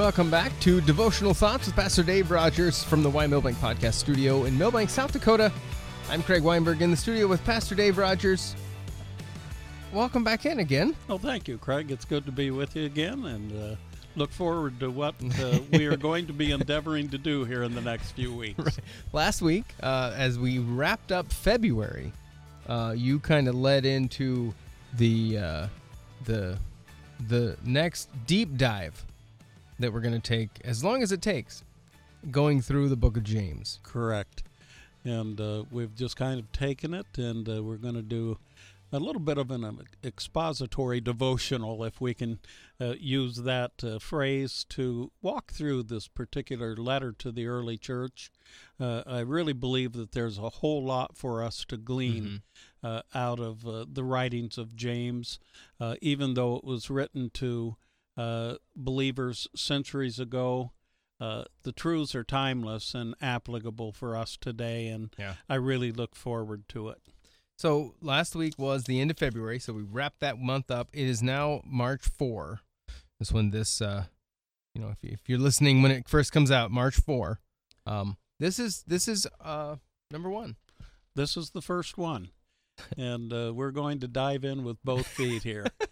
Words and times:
Welcome 0.00 0.30
back 0.30 0.58
to 0.60 0.80
Devotional 0.80 1.34
Thoughts 1.34 1.66
with 1.66 1.76
Pastor 1.76 2.02
Dave 2.02 2.30
Rogers 2.30 2.82
from 2.82 3.02
the 3.02 3.10
Y 3.10 3.26
Milbank 3.26 3.58
Podcast 3.58 3.92
Studio 3.96 4.44
in 4.44 4.56
Milbank, 4.56 4.88
South 4.88 5.12
Dakota. 5.12 5.52
I'm 6.08 6.22
Craig 6.22 6.42
Weinberg 6.42 6.80
in 6.80 6.90
the 6.90 6.96
studio 6.96 7.26
with 7.26 7.44
Pastor 7.44 7.74
Dave 7.74 7.98
Rogers. 7.98 8.56
Welcome 9.92 10.24
back 10.24 10.46
in 10.46 10.60
again. 10.60 10.96
Well, 11.06 11.18
thank 11.18 11.48
you, 11.48 11.58
Craig. 11.58 11.90
It's 11.90 12.06
good 12.06 12.24
to 12.24 12.32
be 12.32 12.50
with 12.50 12.76
you 12.76 12.86
again 12.86 13.26
and 13.26 13.52
uh, 13.52 13.76
look 14.16 14.32
forward 14.32 14.80
to 14.80 14.90
what 14.90 15.16
uh, 15.38 15.58
we 15.70 15.84
are 15.84 15.98
going 15.98 16.26
to 16.28 16.32
be 16.32 16.50
endeavoring 16.50 17.10
to 17.10 17.18
do 17.18 17.44
here 17.44 17.62
in 17.62 17.74
the 17.74 17.82
next 17.82 18.12
few 18.12 18.34
weeks. 18.34 18.58
Right. 18.64 18.78
Last 19.12 19.42
week, 19.42 19.66
uh, 19.82 20.14
as 20.16 20.38
we 20.38 20.60
wrapped 20.60 21.12
up 21.12 21.30
February, 21.30 22.10
uh, 22.66 22.94
you 22.96 23.18
kind 23.18 23.48
of 23.48 23.54
led 23.54 23.84
into 23.84 24.54
the 24.94 25.36
uh, 25.36 25.66
the 26.24 26.58
the 27.28 27.58
next 27.66 28.08
deep 28.26 28.56
dive 28.56 29.04
that 29.80 29.92
we're 29.92 30.00
going 30.00 30.20
to 30.20 30.20
take, 30.20 30.60
as 30.64 30.84
long 30.84 31.02
as 31.02 31.10
it 31.10 31.22
takes, 31.22 31.64
going 32.30 32.60
through 32.60 32.88
the 32.88 32.96
book 32.96 33.16
of 33.16 33.24
James. 33.24 33.80
Correct. 33.82 34.44
And 35.04 35.40
uh, 35.40 35.64
we've 35.70 35.94
just 35.94 36.16
kind 36.16 36.38
of 36.38 36.52
taken 36.52 36.94
it, 36.94 37.06
and 37.16 37.48
uh, 37.48 37.62
we're 37.62 37.76
going 37.76 37.94
to 37.94 38.02
do 38.02 38.38
a 38.92 38.98
little 38.98 39.20
bit 39.20 39.38
of 39.38 39.50
an 39.50 39.64
um, 39.64 39.80
expository 40.04 41.00
devotional, 41.00 41.84
if 41.84 42.00
we 42.00 42.12
can 42.12 42.40
uh, 42.80 42.94
use 42.98 43.36
that 43.36 43.72
uh, 43.82 43.98
phrase, 43.98 44.66
to 44.68 45.10
walk 45.22 45.52
through 45.52 45.84
this 45.84 46.08
particular 46.08 46.76
letter 46.76 47.12
to 47.12 47.30
the 47.30 47.46
early 47.46 47.78
church. 47.78 48.30
Uh, 48.78 49.02
I 49.06 49.20
really 49.20 49.52
believe 49.52 49.92
that 49.92 50.12
there's 50.12 50.38
a 50.38 50.48
whole 50.48 50.84
lot 50.84 51.16
for 51.16 51.42
us 51.42 51.64
to 51.68 51.76
glean 51.76 52.22
mm-hmm. 52.22 52.36
Uh, 52.82 53.02
out 53.14 53.38
of 53.38 53.66
uh, 53.68 53.84
the 53.86 54.02
writings 54.02 54.56
of 54.56 54.74
James, 54.74 55.38
uh, 55.78 55.96
even 56.00 56.32
though 56.32 56.56
it 56.56 56.64
was 56.64 56.88
written 56.88 57.28
to 57.34 57.76
believers 58.76 59.48
centuries 59.54 60.18
ago. 60.18 60.72
the 61.18 61.72
truths 61.74 62.14
are 62.14 62.24
timeless 62.24 62.94
and 62.94 63.14
applicable 63.20 63.92
for 63.92 64.16
us 64.16 64.36
today, 64.40 64.88
and 64.88 65.14
yeah. 65.18 65.34
I 65.48 65.56
really 65.56 65.92
look 65.92 66.14
forward 66.14 66.68
to 66.70 66.88
it. 66.88 66.98
So 67.60 67.94
last 68.00 68.34
week 68.34 68.54
was 68.56 68.84
the 68.84 69.02
end 69.02 69.10
of 69.10 69.18
February, 69.18 69.58
so 69.58 69.74
we 69.74 69.82
wrapped 69.82 70.20
that 70.20 70.38
month 70.38 70.70
up. 70.70 70.88
It 70.94 71.06
is 71.06 71.22
now 71.22 71.60
March 71.62 72.08
4. 72.08 72.60
This 73.18 73.32
when 73.32 73.50
this, 73.50 73.82
uh, 73.82 74.04
you 74.74 74.80
know, 74.80 74.88
if, 74.88 75.04
if 75.04 75.28
you're 75.28 75.38
listening 75.38 75.82
when 75.82 75.92
it 75.92 76.08
first 76.08 76.32
comes 76.32 76.50
out, 76.50 76.70
March 76.70 76.96
4. 76.96 77.38
Um, 77.84 78.16
this 78.38 78.58
is 78.58 78.82
this 78.86 79.06
is 79.06 79.26
uh, 79.44 79.76
number 80.10 80.30
one. 80.30 80.56
This 81.14 81.36
is 81.36 81.50
the 81.50 81.60
first 81.60 81.98
one, 81.98 82.30
and 82.96 83.30
uh, 83.30 83.52
we're 83.54 83.72
going 83.72 84.00
to 84.00 84.08
dive 84.08 84.42
in 84.42 84.64
with 84.64 84.78
both 84.82 85.06
feet 85.06 85.42
here. 85.42 85.66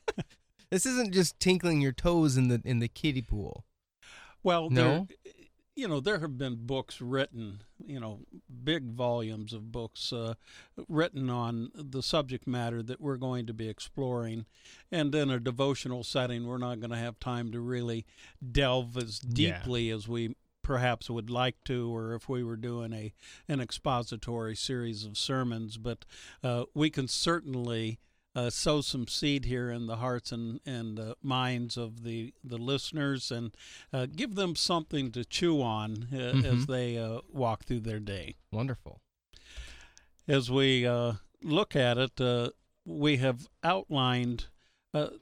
this 0.71 0.87
isn't 0.87 1.13
just 1.13 1.39
tinkling 1.41 1.81
your 1.81 1.93
toes 1.93 2.37
in 2.37 2.49
the 2.49 2.61
in 2.65 2.79
the 2.79 2.89
kiddie 2.89 3.23
pool. 3.23 3.65
Well, 4.43 4.71
no, 4.71 5.09
you 5.79 5.87
know, 5.87 6.01
there 6.01 6.19
have 6.19 6.37
been 6.37 6.67
books 6.67 7.01
written, 7.01 7.63
you 7.87 8.01
know, 8.01 8.19
big 8.65 8.91
volumes 8.91 9.53
of 9.53 9.71
books 9.71 10.13
uh, 10.13 10.35
written 10.89 11.31
on 11.31 11.71
the 11.73 12.03
subject 12.03 12.49
matter 12.49 12.83
that 12.83 13.01
we're 13.01 13.17
going 13.17 13.47
to 13.47 13.55
be 13.55 13.69
exploring. 13.69 14.47
And 14.91 15.15
in 15.15 15.31
a 15.31 15.39
devotional 15.39 16.03
setting, 16.03 16.49
we're 16.49 16.59
not 16.59 16.81
going 16.81 16.91
to 16.91 16.97
have 16.97 17.21
time 17.21 17.53
to 17.53 17.61
really 17.61 18.05
delve 18.51 18.97
as 18.97 19.21
deeply 19.21 19.91
yeah. 19.91 19.95
as 19.95 20.09
we 20.09 20.35
perhaps 20.63 21.09
would 21.09 21.31
like 21.31 21.63
to, 21.67 21.95
or 21.95 22.13
if 22.13 22.29
we 22.29 22.43
were 22.43 22.57
doing 22.57 22.93
a 22.93 23.13
an 23.47 23.61
expository 23.61 24.57
series 24.57 25.05
of 25.05 25.17
sermons. 25.17 25.79
But 25.79 26.05
uh, 26.43 26.65
we 26.75 26.91
can 26.91 27.07
certainly 27.07 28.01
uh, 28.39 28.51
sow 28.51 28.81
some 28.81 29.09
seed 29.09 29.45
here 29.45 29.71
in 29.71 29.87
the 29.87 29.97
hearts 29.97 30.31
and, 30.31 30.61
and 30.65 31.01
uh, 31.01 31.15
minds 31.23 31.77
of 31.77 32.05
the, 32.05 32.33
the 32.45 32.57
listeners 32.57 33.33
and 33.33 33.53
uh, 33.93 34.07
give 34.07 34.37
them 34.37 34.55
something 34.55 35.11
to 35.11 35.25
chew 35.25 35.61
on 35.61 36.07
uh, 36.13 36.17
mm-hmm. 36.17 36.45
as 36.45 36.67
they 36.67 36.97
uh, 36.97 37.19
walk 37.33 37.65
through 37.65 37.81
their 37.81 37.99
day. 37.99 38.37
Wonderful. 38.53 39.01
As 40.29 40.51
we 40.51 40.87
uh, 40.87 41.15
look 41.43 41.75
at 41.75 41.99
it, 41.99 42.53
we 42.85 43.17
have 43.17 43.49
outlined 43.65 44.47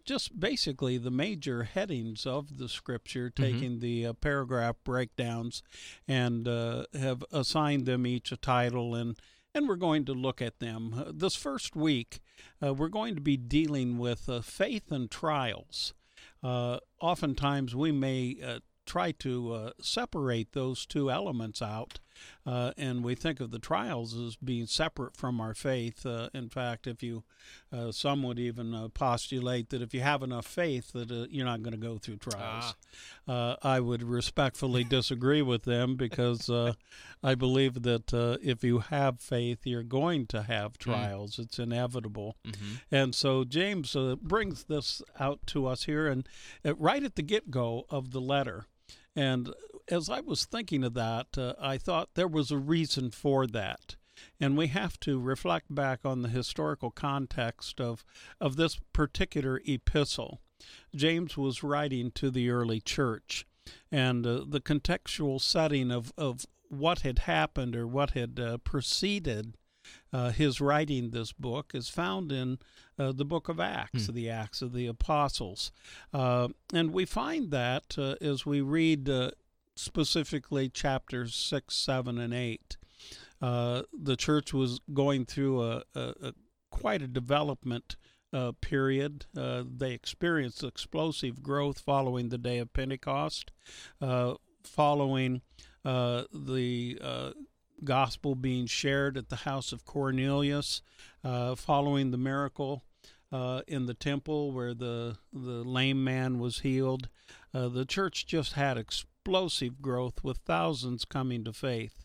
just 0.05 0.41
basically 0.41 0.97
the 0.97 1.11
major 1.11 1.65
headings 1.65 2.25
of 2.25 2.59
the 2.59 2.69
scripture, 2.69 3.31
mm-hmm. 3.31 3.43
taking 3.43 3.79
the 3.81 4.13
paragraph 4.15 4.77
breakdowns 4.85 5.63
and 6.09 6.47
have 6.47 7.25
assigned 7.31 7.87
them 7.87 8.07
each 8.07 8.31
a 8.33 8.37
title 8.37 8.95
and 8.95 9.17
and 9.57 9.69
we're 9.69 9.77
going 9.77 10.05
to 10.05 10.13
look 10.13 10.43
at 10.43 10.59
them. 10.59 10.95
Uh, 10.95 11.13
this 11.15 11.35
first 11.35 11.75
week, 11.75 12.21
uh, 12.63 12.75
we're 12.75 12.89
going 12.89 13.15
to 13.15 13.21
be 13.21 13.37
dealing 13.37 13.99
with 13.99 14.29
uh, 14.29 14.41
faith 14.41 14.91
and 14.91 15.11
trials. 15.11 15.95
Uh, 16.43 16.79
oftentimes, 17.01 17.75
we 17.75 17.93
may 17.93 18.37
uh, 18.45 18.61
try 18.85 19.13
to 19.13 19.53
uh, 19.53 19.71
separate 19.81 20.53
those 20.53 20.87
two 20.87 21.11
elements 21.11 21.61
out 21.61 21.99
uh, 22.47 22.73
and 22.77 23.03
we 23.03 23.15
think 23.15 23.41
of 23.41 23.51
the 23.51 23.59
trials 23.59 24.17
as 24.17 24.37
being 24.37 24.67
separate 24.67 25.17
from 25.17 25.41
our 25.41 25.53
faith. 25.55 26.07
Uh, 26.07 26.29
in 26.33 26.49
fact, 26.49 26.87
if 26.87 27.03
you, 27.03 27.25
uh, 27.73 27.91
some 27.91 28.23
would 28.23 28.39
even 28.39 28.73
uh, 28.73 28.89
postulate 28.89 29.71
that 29.71 29.83
if 29.83 29.93
you 29.93 30.01
have 30.01 30.23
enough 30.23 30.47
faith, 30.47 30.93
that 30.93 31.11
uh, 31.11 31.27
you're 31.29 31.45
not 31.45 31.63
going 31.63 31.73
to 31.73 31.79
go 31.79 31.99
through 31.99 32.19
trials. 32.19 32.75
Ah. 33.29 33.33
Uh, 33.33 33.57
I 33.63 33.81
would 33.81 34.03
respectfully 34.03 34.85
disagree 34.89 35.43
with 35.43 35.65
them 35.65 35.97
because 35.97 36.49
I 37.23 37.35
believe 37.35 37.83
that 37.83 38.39
if 38.43 38.63
you 38.63 38.79
have 38.79 39.21
faith, 39.21 39.61
you're 39.65 39.83
going 39.83 40.27
to 40.29 40.43
have 40.43 40.77
hmm. 40.77 40.91
trials. 40.91 41.37
Mm. 41.37 41.39
It's 41.41 41.59
inevitable. 41.59 42.37
Mm-hmm. 42.47 42.75
And 42.93 43.15
so 43.15 43.45
James 43.45 43.97
brings 44.23 44.65
this 44.65 45.03
out 45.19 45.41
to 45.47 45.67
us 45.67 45.85
here, 45.85 46.07
and 46.07 46.29
right 46.65 47.03
at 47.03 47.17
the 47.17 47.23
get 47.23 47.51
go 47.51 47.87
of 47.91 48.13
the 48.13 48.21
letter. 48.21 48.67
And 49.17 49.53
as 49.89 50.09
I 50.09 50.21
was 50.21 50.45
thinking 50.45 50.85
of 50.85 50.95
that, 50.95 51.39
uh, 51.39 51.55
I 51.61 51.79
thought 51.79 52.11
there 52.15 52.29
was 52.29 52.51
a 52.51 52.59
reason 52.59 53.11
for 53.11 53.47
that. 53.49 53.97
And 54.41 54.57
we 54.57 54.69
have 54.69 54.99
to 55.01 55.19
reflect 55.19 55.75
back 55.75 56.01
on 56.05 56.23
the 56.23 56.29
historical 56.29 56.91
context 56.91 57.81
of, 57.81 58.05
of 58.41 58.57
this 58.57 58.81
particular 58.93 59.61
epistle. 59.67 60.41
James 60.95 61.37
was 61.37 61.63
writing 61.63 62.11
to 62.13 62.31
the 62.31 62.49
early 62.49 62.81
church, 62.81 63.47
and 63.93 64.27
uh, 64.27 64.45
the 64.49 64.61
contextual 64.61 65.41
setting 65.41 65.91
of, 65.91 66.13
of 66.17 66.47
what 66.69 67.01
had 67.01 67.21
happened 67.21 67.77
or 67.77 67.87
what 67.87 68.13
had 68.13 68.41
uh, 68.41 68.57
preceded 68.59 69.55
uh, 70.13 70.31
his 70.31 70.61
writing 70.61 71.11
this 71.11 71.33
book 71.33 71.73
is 71.75 71.89
found 71.89 72.33
in 72.33 72.59
uh, 72.99 73.13
the 73.13 73.25
book 73.25 73.49
of 73.49 73.61
Acts, 73.61 74.07
hmm. 74.07 74.15
the 74.15 74.31
Acts 74.31 74.63
of 74.63 74.73
the 74.73 74.87
Apostles. 74.87 75.71
Uh, 76.13 76.49
and 76.73 76.93
we 76.93 77.05
find 77.05 77.51
that 77.51 77.97
uh, 77.99 78.15
as 78.21 78.47
we 78.47 78.61
read 78.61 79.09
uh, 79.09 79.31
specifically 79.77 80.69
chapters 80.69 81.35
6, 81.35 81.75
7, 81.75 82.19
and 82.19 82.35
8. 82.35 82.77
Uh, 83.41 83.83
the 83.93 84.17
church 84.17 84.53
was 84.55 84.81
going 84.93 85.27
through 85.27 85.63
a, 85.63 85.83
a, 85.95 86.15
a 86.23 86.33
quite 86.71 87.03
a 87.03 87.07
development 87.07 87.97
uh, 88.33 88.53
period. 88.61 89.27
Uh, 89.37 89.65
they 89.67 89.93
experienced 89.93 90.65
explosive 90.65 91.43
growth 91.43 91.79
following 91.79 92.29
the 92.29 92.39
day 92.39 92.59
of 92.59 92.73
Pentecost, 92.73 93.53
uh, 94.01 94.35
following 94.65 95.43
uh, 95.85 96.25
the 96.33 96.99
uh, 97.03 97.31
gospel 97.85 98.35
being 98.35 98.67
shared 98.67 99.17
at 99.17 99.29
the 99.29 99.37
house 99.37 99.73
of 99.73 99.85
Cornelius, 99.85 100.83
following 101.23 102.11
the 102.11 102.19
miracle 102.19 102.83
in 103.67 103.87
the 103.87 103.95
temple 103.95 104.53
where 104.53 104.75
the 104.75 105.19
the 105.33 105.63
lame 105.65 106.03
man 106.03 106.39
was 106.39 106.61
healed. 106.61 107.09
the 107.53 107.85
church 107.87 108.27
just 108.27 108.55
had 108.55 108.77
explosive 109.27 109.83
growth 109.83 110.23
with 110.23 110.39
thousands 110.39 111.05
coming 111.05 111.43
to 111.43 111.53
faith. 111.53 112.05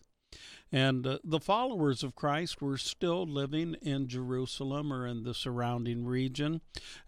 And 0.71 1.05
uh, 1.05 1.19
the 1.23 1.39
followers 1.39 2.01
of 2.01 2.15
Christ 2.15 2.63
were 2.63 2.79
still 2.79 3.27
living 3.27 3.75
in 3.79 4.07
Jerusalem 4.07 4.91
or 4.91 5.05
in 5.05 5.21
the 5.21 5.35
surrounding 5.35 6.03
region. 6.03 6.61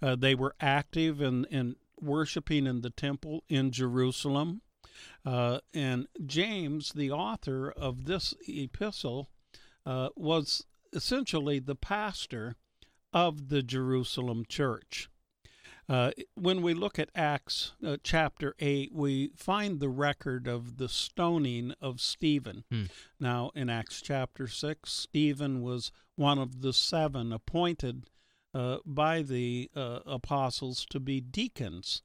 Uh, 0.03 0.15
they 0.15 0.35
were 0.35 0.53
active 0.59 1.19
in, 1.19 1.45
in 1.45 1.77
worshiping 1.99 2.67
in 2.67 2.81
the 2.81 2.91
temple 2.91 3.43
in 3.49 3.71
Jerusalem. 3.71 4.61
Uh, 5.25 5.61
and 5.73 6.07
James, 6.23 6.91
the 6.93 7.09
author 7.09 7.71
of 7.71 8.05
this 8.05 8.35
epistle, 8.47 9.29
uh, 9.83 10.09
was 10.15 10.63
essentially 10.91 11.57
the 11.57 11.75
pastor 11.75 12.55
of 13.11 13.49
the 13.49 13.63
Jerusalem 13.63 14.45
church. 14.47 15.09
Uh, 15.89 16.11
when 16.35 16.61
we 16.61 16.73
look 16.73 16.97
at 16.97 17.09
Acts 17.13 17.73
uh, 17.85 17.97
chapter 18.03 18.55
8, 18.59 18.93
we 18.93 19.31
find 19.35 19.79
the 19.79 19.89
record 19.89 20.47
of 20.47 20.77
the 20.77 20.87
stoning 20.87 21.73
of 21.81 21.99
Stephen. 21.99 22.63
Hmm. 22.71 22.83
Now, 23.19 23.51
in 23.53 23.69
Acts 23.69 24.01
chapter 24.01 24.47
6, 24.47 24.91
Stephen 24.91 25.61
was 25.61 25.91
one 26.15 26.39
of 26.39 26.61
the 26.61 26.73
seven 26.73 27.33
appointed 27.33 28.09
uh, 28.53 28.77
by 28.85 29.21
the 29.21 29.69
uh, 29.75 29.99
apostles 30.05 30.85
to 30.89 30.99
be 30.99 31.19
deacons. 31.19 32.01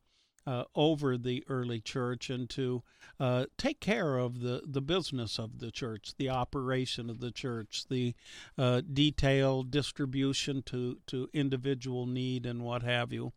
Uh, 0.49 0.65
over 0.75 1.19
the 1.19 1.45
early 1.47 1.79
church 1.79 2.31
and 2.31 2.49
to 2.49 2.83
uh, 3.21 3.45
take 3.59 3.81
care 3.81 4.17
of 4.17 4.41
the, 4.41 4.63
the 4.67 4.81
business 4.81 5.39
of 5.39 5.59
the 5.59 5.71
church, 5.71 6.15
the 6.17 6.31
operation 6.31 7.11
of 7.11 7.21
the 7.21 7.31
church, 7.31 7.85
the 7.91 8.15
uh, 8.57 8.81
detailed 8.91 9.71
distribution 9.71 10.63
to, 10.63 11.01
to 11.07 11.29
individual 11.35 12.07
need 12.07 12.47
and 12.47 12.63
what 12.63 12.83
have 12.83 13.13
you. 13.13 13.35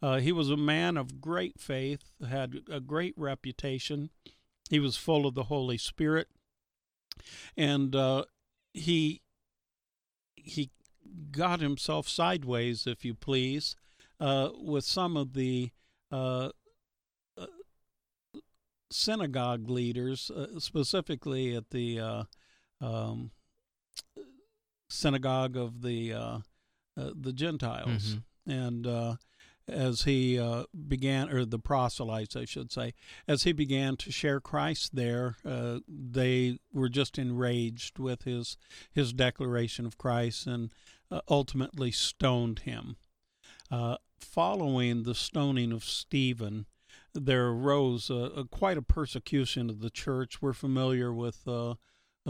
Uh, 0.00 0.20
he 0.20 0.32
was 0.32 0.48
a 0.48 0.56
man 0.56 0.96
of 0.96 1.20
great 1.20 1.60
faith, 1.60 2.14
had 2.26 2.62
a 2.72 2.80
great 2.80 3.12
reputation. 3.18 4.08
He 4.70 4.80
was 4.80 4.96
full 4.96 5.26
of 5.26 5.34
the 5.34 5.44
Holy 5.44 5.76
Spirit, 5.76 6.28
and 7.58 7.94
uh, 7.94 8.24
he 8.72 9.20
he 10.34 10.70
got 11.30 11.60
himself 11.60 12.08
sideways, 12.08 12.86
if 12.86 13.04
you 13.04 13.12
please, 13.12 13.76
uh, 14.18 14.48
with 14.58 14.86
some 14.86 15.14
of 15.18 15.34
the 15.34 15.70
uh, 16.10 16.50
uh, 17.36 17.46
synagogue 18.90 19.68
leaders, 19.68 20.30
uh, 20.30 20.58
specifically 20.58 21.54
at 21.54 21.70
the 21.70 22.00
uh, 22.00 22.22
um, 22.80 23.30
synagogue 24.88 25.56
of 25.56 25.82
the 25.82 26.12
uh, 26.12 26.38
the 26.96 27.32
Gentiles, 27.32 28.16
mm-hmm. 28.46 28.50
and 28.50 29.16
as 29.68 30.02
he 30.02 30.38
uh, 30.38 30.64
began, 30.88 31.30
or 31.30 31.44
the 31.44 31.58
proselytes, 31.58 32.36
I 32.36 32.44
should 32.44 32.70
say, 32.70 32.92
as 33.26 33.44
he 33.44 33.52
began 33.52 33.96
to 33.96 34.12
share 34.12 34.40
Christ 34.40 34.94
there, 34.94 35.36
uh, 35.44 35.78
they 35.88 36.58
were 36.72 36.88
just 36.88 37.18
enraged 37.18 37.98
with 37.98 38.24
his 38.24 38.56
his 38.92 39.12
declaration 39.12 39.86
of 39.86 39.98
Christ 39.98 40.46
and 40.46 40.70
uh, 41.10 41.20
ultimately 41.28 41.90
stoned 41.90 42.60
him. 42.60 42.96
Uh, 44.20 44.24
following 44.24 45.02
the 45.02 45.14
stoning 45.14 45.72
of 45.72 45.84
Stephen, 45.84 46.66
there 47.14 47.48
arose 47.48 48.10
a, 48.10 48.14
a, 48.14 48.44
quite 48.44 48.76
a 48.76 48.82
persecution 48.82 49.70
of 49.70 49.80
the 49.80 49.90
church. 49.90 50.42
We're 50.42 50.52
familiar 50.52 51.12
with 51.12 51.46
uh, 51.46 51.74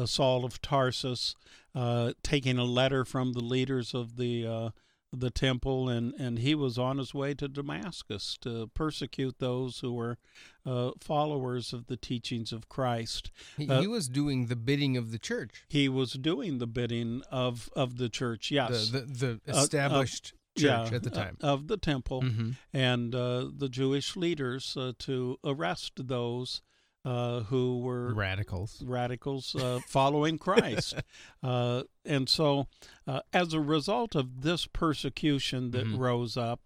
Saul 0.05 0.45
of 0.45 0.61
Tarsus 0.61 1.35
uh, 1.75 2.13
taking 2.23 2.59
a 2.59 2.65
letter 2.65 3.05
from 3.05 3.33
the 3.33 3.41
leaders 3.41 3.95
of 3.95 4.17
the 4.17 4.73
the 5.19 5.31
temple, 5.31 5.89
and, 5.89 6.15
and 6.19 6.39
he 6.39 6.55
was 6.55 6.79
on 6.79 6.99
his 6.99 7.15
way 7.15 7.35
to 7.35 7.49
Damascus 7.49 8.37
to 8.43 8.69
persecute 8.75 9.39
those 9.39 9.81
who 9.81 9.93
were 9.93 10.19
uh, 10.67 10.93
followers 11.01 11.73
of 11.73 11.87
the 11.87 11.97
teachings 11.97 12.53
of 12.53 12.69
Christ. 12.69 13.31
He, 13.57 13.69
uh, 13.69 13.81
he, 13.81 13.87
was 13.87 14.09
doing 14.09 14.47
the 14.47 14.57
bidding 14.57 14.97
of 14.97 15.13
the 15.13 15.19
church. 15.19 15.51
He 15.69 15.89
was 15.89 16.13
doing 16.15 16.59
the 16.59 16.67
bidding 16.67 17.23
of, 17.31 17.69
of 17.75 17.99
the 17.99 18.09
church, 18.09 18.51
yes. 18.51 18.91
The, 18.91 19.01
the, 19.01 19.41
the 19.45 19.53
established 19.53 20.33
uh, 20.35 20.39
church 20.57 20.91
yeah, 20.91 20.97
at 20.97 21.03
the 21.03 21.11
time. 21.11 21.37
of 21.41 21.69
the 21.69 21.77
temple, 21.77 22.23
mm-hmm. 22.23 22.51
and 22.73 23.15
uh, 23.15 23.49
the 23.57 23.69
Jewish 23.69 24.17
leaders 24.17 24.77
uh, 24.77 24.93
to 25.01 25.39
arrest 25.45 26.07
those 26.07 26.63
uh, 27.05 27.41
who 27.41 27.81
were 27.81 28.15
radicals, 28.15 28.83
radicals 28.85 29.55
uh, 29.57 29.81
following 29.87 30.39
Christ, 30.39 30.95
uh, 31.43 31.83
and 32.05 32.29
so 32.29 32.67
uh, 33.07 33.21
as 33.33 33.53
a 33.53 33.61
result 33.61 34.15
of 34.15 34.43
this 34.43 34.67
persecution 34.67 35.71
that 35.73 35.87
mm-hmm. 35.87 35.99
rose 35.99 36.37
up, 36.37 36.61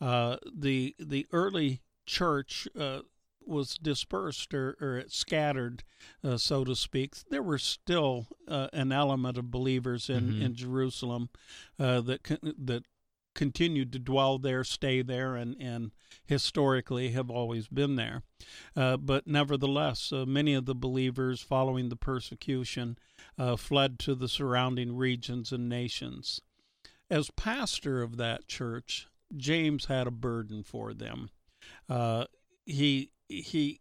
uh, 0.00 0.36
the 0.54 0.94
the 0.98 1.26
early 1.32 1.82
church 2.06 2.66
uh, 2.78 3.00
was 3.46 3.76
dispersed 3.76 4.54
or, 4.54 4.74
or 4.80 5.04
scattered, 5.08 5.84
so 6.36 6.64
to 6.64 6.74
speak. 6.74 7.16
There 7.28 7.42
were 7.42 7.58
still 7.58 8.28
an 8.48 8.90
element 8.90 9.36
of 9.36 9.50
believers 9.50 10.08
in, 10.08 10.30
mm-hmm. 10.30 10.42
in 10.42 10.54
Jerusalem 10.54 11.28
that 11.76 12.38
that 12.42 12.84
continued 13.34 13.92
to 13.92 13.98
dwell 13.98 14.38
there, 14.38 14.64
stay 14.64 15.02
there, 15.02 15.36
and, 15.36 15.56
and 15.60 15.90
historically 16.26 17.10
have 17.10 17.30
always 17.30 17.68
been 17.68 17.96
there. 17.96 18.22
Uh, 18.76 18.96
but 18.96 19.26
nevertheless, 19.26 20.12
uh, 20.12 20.24
many 20.26 20.54
of 20.54 20.66
the 20.66 20.74
believers 20.74 21.40
following 21.40 21.88
the 21.88 21.96
persecution 21.96 22.96
uh, 23.38 23.56
fled 23.56 23.98
to 23.98 24.14
the 24.14 24.28
surrounding 24.28 24.96
regions 24.96 25.52
and 25.52 25.68
nations. 25.68 26.40
As 27.10 27.30
pastor 27.30 28.02
of 28.02 28.16
that 28.16 28.48
church, 28.48 29.08
James 29.36 29.86
had 29.86 30.06
a 30.06 30.12
burden 30.12 30.62
for 30.62 30.94
them. 30.94 31.30
Uh, 31.88 32.24
he 32.64 33.10
he 33.28 33.80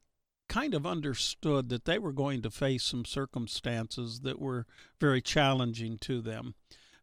kind 0.49 0.73
of 0.73 0.85
understood 0.85 1.69
that 1.69 1.85
they 1.85 1.97
were 1.97 2.11
going 2.11 2.41
to 2.41 2.49
face 2.49 2.83
some 2.83 3.05
circumstances 3.05 4.21
that 4.21 4.39
were 4.39 4.65
very 4.99 5.21
challenging 5.21 5.97
to 5.97 6.21
them. 6.21 6.53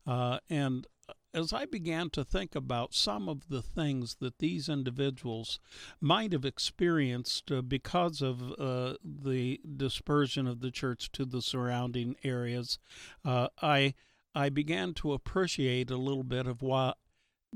Uh, 0.06 0.38
and 0.49 0.87
as 1.32 1.53
I 1.53 1.65
began 1.65 2.11
to 2.11 2.25
think 2.25 2.55
about 2.55 2.94
some 2.94 3.29
of 3.29 3.49
the 3.49 3.62
things 3.62 4.17
that 4.21 4.38
these 4.38 4.69
individuals 4.69 5.61
might 6.00 6.32
have 6.32 6.44
experienced 6.44 7.53
uh, 7.53 7.62
because 7.62 8.21
of 8.21 8.53
uh, 8.59 8.94
the 9.05 9.61
dispersion 9.77 10.47
of 10.47 10.61
the 10.61 10.71
church 10.71 11.12
to 11.12 11.25
the 11.25 11.43
surrounding 11.43 12.17
areas, 12.25 12.79
uh, 13.25 13.49
I 13.62 13.94
I 14.35 14.49
began 14.49 14.94
to 14.94 15.12
appreciate 15.12 15.91
a 15.91 15.97
little 15.97 16.23
bit 16.23 16.47
of 16.47 16.62
what 16.62 16.99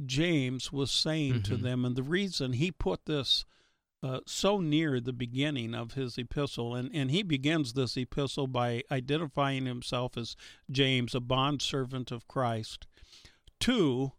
James 0.05 0.73
was 0.73 0.91
saying 0.91 1.35
mm-hmm. 1.35 1.55
to 1.55 1.57
them, 1.57 1.85
and 1.85 1.95
the 1.95 2.03
reason 2.03 2.55
he 2.55 2.71
put 2.71 3.07
this. 3.07 3.45
Uh, 4.03 4.21
so 4.27 4.61
near 4.61 5.01
the 5.01 5.15
beginning 5.15 5.75
of 5.75 5.95
his 5.95 6.19
epistle. 6.19 6.75
And, 6.75 6.91
and 6.93 7.11
he 7.11 7.23
begins 7.23 7.73
this 7.73 7.97
epistle 7.97 8.47
by 8.47 8.83
identifying 8.91 9.65
himself 9.65 10.19
as 10.19 10.37
James, 10.71 11.15
a 11.15 11.21
bondservant 11.21 12.13
of 12.13 12.29
Christ 12.29 12.87
to 13.65 14.13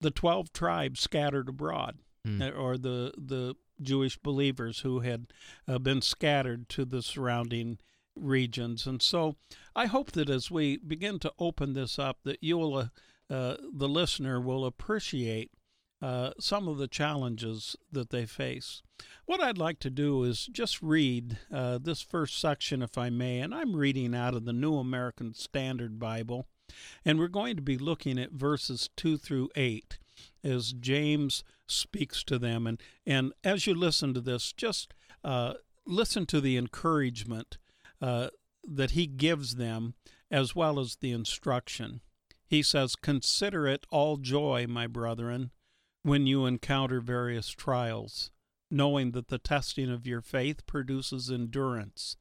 the 0.00 0.10
12 0.10 0.52
tribes 0.52 1.00
scattered 1.00 1.48
abroad 1.48 1.98
mm. 2.26 2.58
or 2.58 2.76
the 2.76 3.12
the 3.16 3.54
Jewish 3.80 4.16
believers 4.16 4.80
who 4.80 5.00
had 5.00 5.26
uh, 5.68 5.78
been 5.78 6.02
scattered 6.02 6.68
to 6.70 6.84
the 6.84 7.00
surrounding 7.00 7.78
regions 8.16 8.86
and 8.86 9.00
so 9.00 9.36
I 9.76 9.86
hope 9.86 10.12
that 10.12 10.28
as 10.28 10.50
we 10.50 10.76
begin 10.76 11.20
to 11.20 11.32
open 11.38 11.74
this 11.74 11.98
up 11.98 12.18
that 12.24 12.42
you 12.42 12.58
will 12.58 12.76
uh, 12.76 12.86
uh, 13.30 13.56
the 13.72 13.88
listener 13.88 14.40
will 14.40 14.66
appreciate 14.66 15.52
uh, 16.02 16.32
some 16.40 16.66
of 16.66 16.78
the 16.78 16.88
challenges 16.88 17.76
that 17.92 18.10
they 18.10 18.26
face. 18.26 18.82
What 19.24 19.40
I'd 19.40 19.56
like 19.56 19.78
to 19.80 19.90
do 19.90 20.24
is 20.24 20.46
just 20.46 20.82
read 20.82 21.38
uh, 21.50 21.78
this 21.80 22.02
first 22.02 22.40
section, 22.40 22.82
if 22.82 22.98
I 22.98 23.08
may, 23.08 23.38
and 23.38 23.54
I'm 23.54 23.76
reading 23.76 24.14
out 24.14 24.34
of 24.34 24.44
the 24.44 24.52
New 24.52 24.76
American 24.76 25.32
Standard 25.32 26.00
Bible. 26.00 26.48
And 27.04 27.18
we're 27.18 27.28
going 27.28 27.56
to 27.56 27.62
be 27.62 27.78
looking 27.78 28.18
at 28.18 28.32
verses 28.32 28.90
2 28.96 29.16
through 29.16 29.50
8 29.56 29.98
as 30.44 30.72
James 30.72 31.44
speaks 31.66 32.22
to 32.24 32.38
them. 32.38 32.66
And, 32.66 32.80
and 33.06 33.32
as 33.44 33.66
you 33.66 33.74
listen 33.74 34.14
to 34.14 34.20
this, 34.20 34.52
just 34.52 34.94
uh, 35.24 35.54
listen 35.86 36.26
to 36.26 36.40
the 36.40 36.56
encouragement 36.56 37.58
uh, 38.00 38.28
that 38.64 38.92
he 38.92 39.06
gives 39.06 39.56
them 39.56 39.94
as 40.30 40.54
well 40.54 40.78
as 40.78 40.96
the 40.96 41.12
instruction. 41.12 42.00
He 42.46 42.62
says, 42.62 42.96
Consider 42.96 43.66
it 43.66 43.86
all 43.90 44.16
joy, 44.16 44.66
my 44.68 44.86
brethren, 44.86 45.50
when 46.02 46.26
you 46.26 46.46
encounter 46.46 47.00
various 47.00 47.48
trials, 47.48 48.30
knowing 48.70 49.12
that 49.12 49.28
the 49.28 49.38
testing 49.38 49.90
of 49.90 50.06
your 50.06 50.20
faith 50.20 50.66
produces 50.66 51.30
endurance 51.30 52.16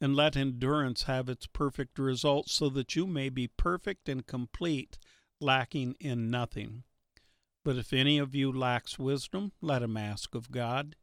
and 0.00 0.14
let 0.14 0.36
endurance 0.36 1.04
have 1.04 1.28
its 1.28 1.46
perfect 1.46 1.98
result, 1.98 2.48
so 2.48 2.68
that 2.68 2.94
you 2.94 3.06
may 3.06 3.28
be 3.28 3.48
perfect 3.48 4.08
and 4.08 4.26
complete, 4.26 4.98
lacking 5.40 5.96
in 6.00 6.30
nothing. 6.30 6.84
But 7.64 7.76
if 7.76 7.92
any 7.92 8.18
of 8.18 8.34
you 8.34 8.52
lacks 8.52 8.98
wisdom, 8.98 9.52
let 9.60 9.82
him 9.82 9.96
ask 9.96 10.34
of 10.34 10.50
God, 10.50 10.96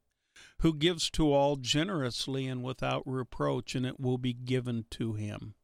who 0.59 0.73
gives 0.73 1.09
to 1.11 1.31
all 1.31 1.57
generously 1.57 2.47
and 2.47 2.63
without 2.63 3.03
reproach, 3.05 3.75
and 3.75 3.85
it 3.85 3.99
will 3.99 4.17
be 4.17 4.33
given 4.33 4.85
to 4.91 5.13
him. 5.13 5.55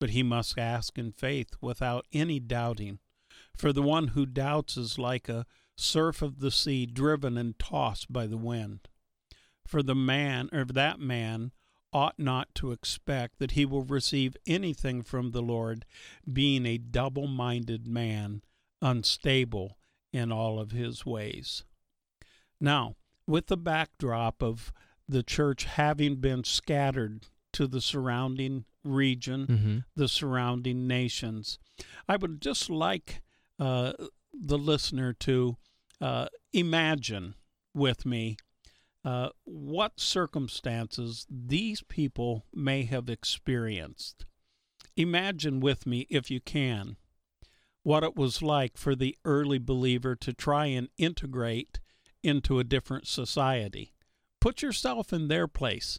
But 0.00 0.10
he 0.10 0.22
must 0.22 0.58
ask 0.58 0.98
in 0.98 1.12
faith, 1.12 1.54
without 1.60 2.06
any 2.12 2.40
doubting. 2.40 2.98
For 3.56 3.72
the 3.72 3.82
one 3.82 4.08
who 4.08 4.26
doubts 4.26 4.76
is 4.76 4.98
like 4.98 5.28
a 5.28 5.46
surf 5.76 6.22
of 6.22 6.40
the 6.40 6.50
sea, 6.50 6.86
driven 6.86 7.36
and 7.36 7.58
tossed 7.58 8.12
by 8.12 8.26
the 8.26 8.36
wind. 8.36 8.88
For 9.66 9.82
the 9.82 9.94
man, 9.94 10.48
or 10.52 10.64
that 10.64 10.98
man, 10.98 11.52
ought 11.92 12.18
not 12.18 12.54
to 12.56 12.72
expect 12.72 13.38
that 13.38 13.52
he 13.52 13.64
will 13.64 13.82
receive 13.82 14.36
anything 14.46 15.02
from 15.02 15.30
the 15.30 15.42
Lord, 15.42 15.84
being 16.30 16.66
a 16.66 16.78
double 16.78 17.26
minded 17.26 17.86
man, 17.86 18.42
unstable 18.82 19.78
in 20.12 20.32
all 20.32 20.58
of 20.58 20.70
his 20.70 21.04
ways. 21.06 21.64
Now, 22.60 22.96
with 23.26 23.46
the 23.46 23.56
backdrop 23.56 24.42
of 24.42 24.72
the 25.08 25.22
church 25.22 25.64
having 25.64 26.16
been 26.16 26.44
scattered 26.44 27.26
to 27.52 27.66
the 27.66 27.80
surrounding 27.80 28.64
region, 28.84 29.46
mm-hmm. 29.46 29.78
the 29.96 30.08
surrounding 30.08 30.86
nations, 30.86 31.58
I 32.08 32.16
would 32.16 32.40
just 32.40 32.68
like 32.68 33.22
uh, 33.58 33.92
the 34.32 34.58
listener 34.58 35.12
to 35.14 35.56
uh, 36.00 36.26
imagine 36.52 37.34
with 37.74 38.04
me 38.04 38.36
uh, 39.08 39.30
what 39.44 39.98
circumstances 39.98 41.26
these 41.30 41.82
people 41.82 42.44
may 42.52 42.82
have 42.82 43.08
experienced. 43.08 44.26
Imagine 44.96 45.60
with 45.60 45.86
me, 45.86 46.06
if 46.10 46.30
you 46.30 46.40
can, 46.40 46.96
what 47.82 48.04
it 48.04 48.16
was 48.16 48.42
like 48.42 48.76
for 48.76 48.94
the 48.94 49.16
early 49.24 49.58
believer 49.58 50.14
to 50.14 50.34
try 50.34 50.66
and 50.66 50.88
integrate 50.98 51.80
into 52.22 52.58
a 52.58 52.64
different 52.64 53.06
society. 53.06 53.94
Put 54.42 54.60
yourself 54.60 55.10
in 55.10 55.28
their 55.28 55.48
place. 55.48 55.98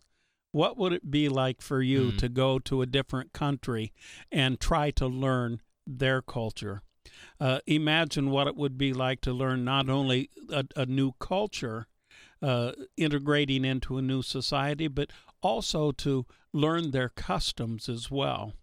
What 0.51 0.77
would 0.77 0.93
it 0.93 1.09
be 1.09 1.29
like 1.29 1.61
for 1.61 1.81
you 1.81 2.11
Mm. 2.11 2.17
to 2.19 2.29
go 2.29 2.59
to 2.59 2.83
a 2.83 2.85
different 2.85 3.33
country 3.33 3.91
and 4.31 4.59
try 4.59 4.91
to 4.91 5.07
learn 5.07 5.61
their 5.87 6.21
culture? 6.21 6.83
Uh, 7.39 7.59
imagine 7.65 8.29
what 8.29 8.47
it 8.47 8.55
would 8.55 8.77
be 8.77 8.93
like 8.93 9.21
to 9.21 9.33
learn 9.33 9.63
not 9.63 9.89
only 9.89 10.29
a, 10.51 10.63
a 10.75 10.85
new 10.85 11.13
culture, 11.13 11.87
uh, 12.41 12.71
integrating 12.97 13.65
into 13.65 13.97
a 13.97 14.01
new 14.01 14.21
society, 14.21 14.87
but 14.87 15.11
also 15.41 15.91
to 15.91 16.25
learn 16.53 16.91
their 16.91 17.09
customs 17.09 17.89
as 17.89 18.09
well. 18.09 18.53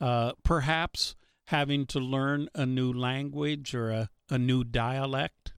Uh, 0.00 0.32
perhaps 0.42 1.14
having 1.48 1.86
to 1.86 2.00
learn 2.00 2.48
a 2.54 2.66
new 2.66 2.92
language 2.92 3.74
or 3.74 3.90
a, 3.90 4.10
a 4.30 4.38
new 4.38 4.64
dialect. 4.64 5.52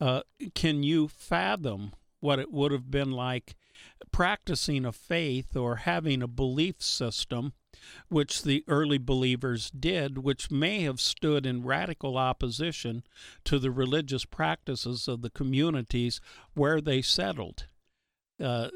Uh, 0.00 0.20
can 0.54 0.82
you 0.82 1.08
fathom 1.08 1.92
what 2.20 2.38
it 2.38 2.52
would 2.52 2.72
have 2.72 2.90
been 2.90 3.10
like 3.10 3.56
practicing 4.12 4.84
a 4.84 4.92
faith 4.92 5.56
or 5.56 5.76
having 5.76 6.22
a 6.22 6.28
belief 6.28 6.82
system, 6.82 7.52
which 8.08 8.42
the 8.42 8.64
early 8.68 8.98
believers 8.98 9.70
did, 9.70 10.18
which 10.18 10.50
may 10.50 10.82
have 10.82 11.00
stood 11.00 11.46
in 11.46 11.64
radical 11.64 12.16
opposition 12.16 13.02
to 13.44 13.58
the 13.58 13.70
religious 13.70 14.24
practices 14.24 15.08
of 15.08 15.22
the 15.22 15.30
communities 15.30 16.20
where 16.54 16.80
they 16.80 17.02
settled? 17.02 17.66
Uh, 18.42 18.68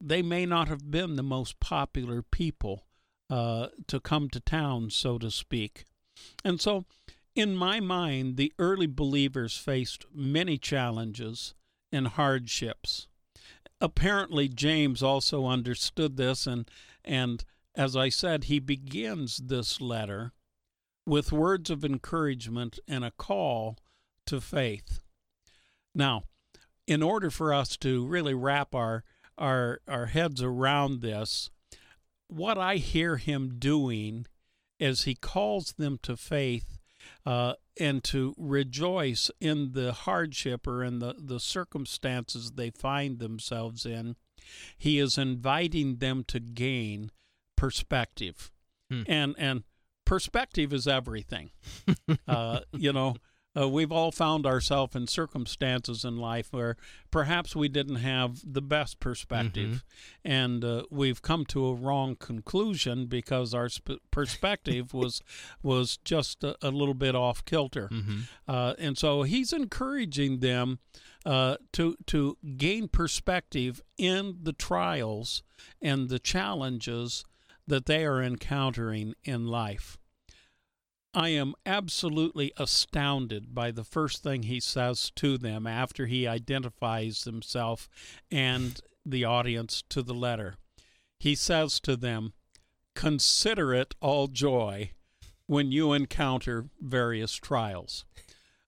they 0.00 0.22
may 0.22 0.44
not 0.44 0.68
have 0.68 0.90
been 0.90 1.16
the 1.16 1.22
most 1.22 1.60
popular 1.60 2.22
people 2.22 2.84
uh, 3.30 3.68
to 3.86 4.00
come 4.00 4.28
to 4.28 4.40
town, 4.40 4.90
so 4.90 5.18
to 5.18 5.30
speak. 5.30 5.84
And 6.44 6.60
so, 6.60 6.84
in 7.34 7.56
my 7.56 7.80
mind, 7.80 8.36
the 8.36 8.52
early 8.58 8.86
believers 8.86 9.56
faced 9.56 10.04
many 10.14 10.58
challenges 10.58 11.54
and 11.90 12.08
hardships. 12.08 13.08
Apparently, 13.80 14.48
James 14.48 15.02
also 15.02 15.46
understood 15.46 16.16
this, 16.16 16.46
and, 16.46 16.70
and 17.04 17.44
as 17.76 17.96
I 17.96 18.08
said, 18.08 18.44
he 18.44 18.58
begins 18.58 19.38
this 19.38 19.80
letter 19.80 20.32
with 21.06 21.32
words 21.32 21.70
of 21.70 21.84
encouragement 21.84 22.78
and 22.88 23.04
a 23.04 23.10
call 23.10 23.78
to 24.26 24.40
faith. 24.40 25.00
Now, 25.94 26.22
in 26.86 27.02
order 27.02 27.30
for 27.30 27.52
us 27.52 27.76
to 27.78 28.06
really 28.06 28.34
wrap 28.34 28.74
our 28.74 29.04
our 29.36 29.80
our 29.88 30.06
heads 30.06 30.42
around 30.42 31.00
this, 31.00 31.50
what 32.28 32.58
I 32.58 32.76
hear 32.76 33.16
him 33.16 33.58
doing 33.58 34.26
is 34.78 35.02
he 35.02 35.14
calls 35.14 35.72
them 35.72 35.98
to 36.02 36.16
faith 36.16 36.78
uh, 37.26 37.54
and 37.78 38.02
to 38.04 38.34
rejoice 38.38 39.30
in 39.40 39.72
the 39.72 39.92
hardship 39.92 40.66
or 40.66 40.82
in 40.84 41.00
the, 41.00 41.14
the 41.18 41.40
circumstances 41.40 42.52
they 42.52 42.70
find 42.70 43.18
themselves 43.18 43.84
in. 43.84 44.16
He 44.76 44.98
is 44.98 45.18
inviting 45.18 45.96
them 45.96 46.24
to 46.28 46.40
gain 46.40 47.10
perspective. 47.56 48.50
Hmm. 48.90 49.02
And 49.06 49.34
and 49.38 49.64
perspective 50.04 50.72
is 50.72 50.86
everything. 50.86 51.50
uh, 52.28 52.60
you 52.72 52.92
know, 52.92 53.16
uh, 53.56 53.68
we've 53.68 53.92
all 53.92 54.10
found 54.10 54.46
ourselves 54.46 54.96
in 54.96 55.06
circumstances 55.06 56.04
in 56.04 56.16
life 56.16 56.48
where 56.50 56.76
perhaps 57.10 57.54
we 57.54 57.68
didn't 57.68 57.96
have 57.96 58.40
the 58.44 58.62
best 58.62 58.98
perspective, 58.98 59.84
and 60.24 60.64
uh, 60.64 60.82
we've 60.90 61.22
come 61.22 61.44
to 61.46 61.66
a 61.68 61.74
wrong 61.74 62.16
conclusion 62.16 63.06
because 63.06 63.54
our 63.54 63.68
sp- 63.70 64.02
perspective 64.10 64.92
was 64.94 65.22
was 65.62 65.98
just 66.04 66.42
a, 66.42 66.56
a 66.62 66.70
little 66.70 66.94
bit 66.94 67.14
off 67.14 67.44
kilter. 67.44 67.88
Mm-hmm. 67.92 68.20
Uh, 68.48 68.74
and 68.78 68.98
so 68.98 69.22
he's 69.22 69.52
encouraging 69.52 70.40
them 70.40 70.80
uh, 71.24 71.56
to 71.72 71.96
to 72.06 72.36
gain 72.56 72.88
perspective 72.88 73.80
in 73.96 74.38
the 74.42 74.52
trials 74.52 75.44
and 75.80 76.08
the 76.08 76.18
challenges 76.18 77.24
that 77.66 77.86
they 77.86 78.04
are 78.04 78.22
encountering 78.22 79.14
in 79.24 79.46
life. 79.48 79.98
I 81.14 81.28
am 81.28 81.54
absolutely 81.64 82.52
astounded 82.56 83.54
by 83.54 83.70
the 83.70 83.84
first 83.84 84.22
thing 84.22 84.42
he 84.42 84.58
says 84.58 85.12
to 85.16 85.38
them 85.38 85.66
after 85.66 86.06
he 86.06 86.26
identifies 86.26 87.22
himself 87.22 87.88
and 88.32 88.80
the 89.06 89.24
audience 89.24 89.84
to 89.90 90.02
the 90.02 90.14
letter. 90.14 90.56
He 91.18 91.36
says 91.36 91.78
to 91.80 91.96
them, 91.96 92.32
Consider 92.94 93.72
it 93.72 93.94
all 94.00 94.26
joy 94.26 94.90
when 95.46 95.70
you 95.70 95.92
encounter 95.92 96.66
various 96.80 97.34
trials. 97.36 98.04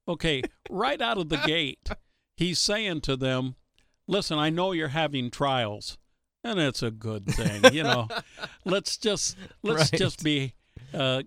Okay, 0.06 0.42
right 0.70 1.00
out 1.00 1.18
of 1.18 1.28
the 1.28 1.38
gate, 1.38 1.88
he's 2.36 2.58
saying 2.58 3.00
to 3.02 3.16
them, 3.16 3.56
Listen, 4.06 4.38
I 4.38 4.50
know 4.50 4.70
you're 4.70 4.88
having 4.88 5.30
trials, 5.30 5.98
and 6.50 6.60
it's 6.60 6.82
a 6.82 6.90
good 6.90 7.26
thing. 7.26 7.72
You 7.74 7.82
know, 7.82 8.08
let's 8.64 8.96
just 8.96 9.36
let's 9.62 9.90
Right. 9.92 9.98
just 9.98 10.22
be 10.24 10.54
uh, 10.94 11.22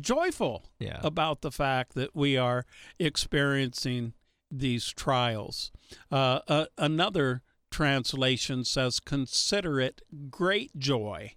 joyful 0.00 0.64
Yeah. 0.78 1.00
about 1.02 1.42
the 1.42 1.50
fact 1.52 1.94
that 1.94 2.14
we 2.14 2.36
are 2.36 2.64
experiencing 2.98 4.14
these 4.50 4.88
trials. 4.92 5.70
Uh, 6.10 6.40
uh, 6.48 6.66
another 6.76 7.42
translation 7.70 8.64
says, 8.64 9.00
"Consider 9.00 9.80
it 9.80 10.02
great 10.30 10.76
joy 10.76 11.34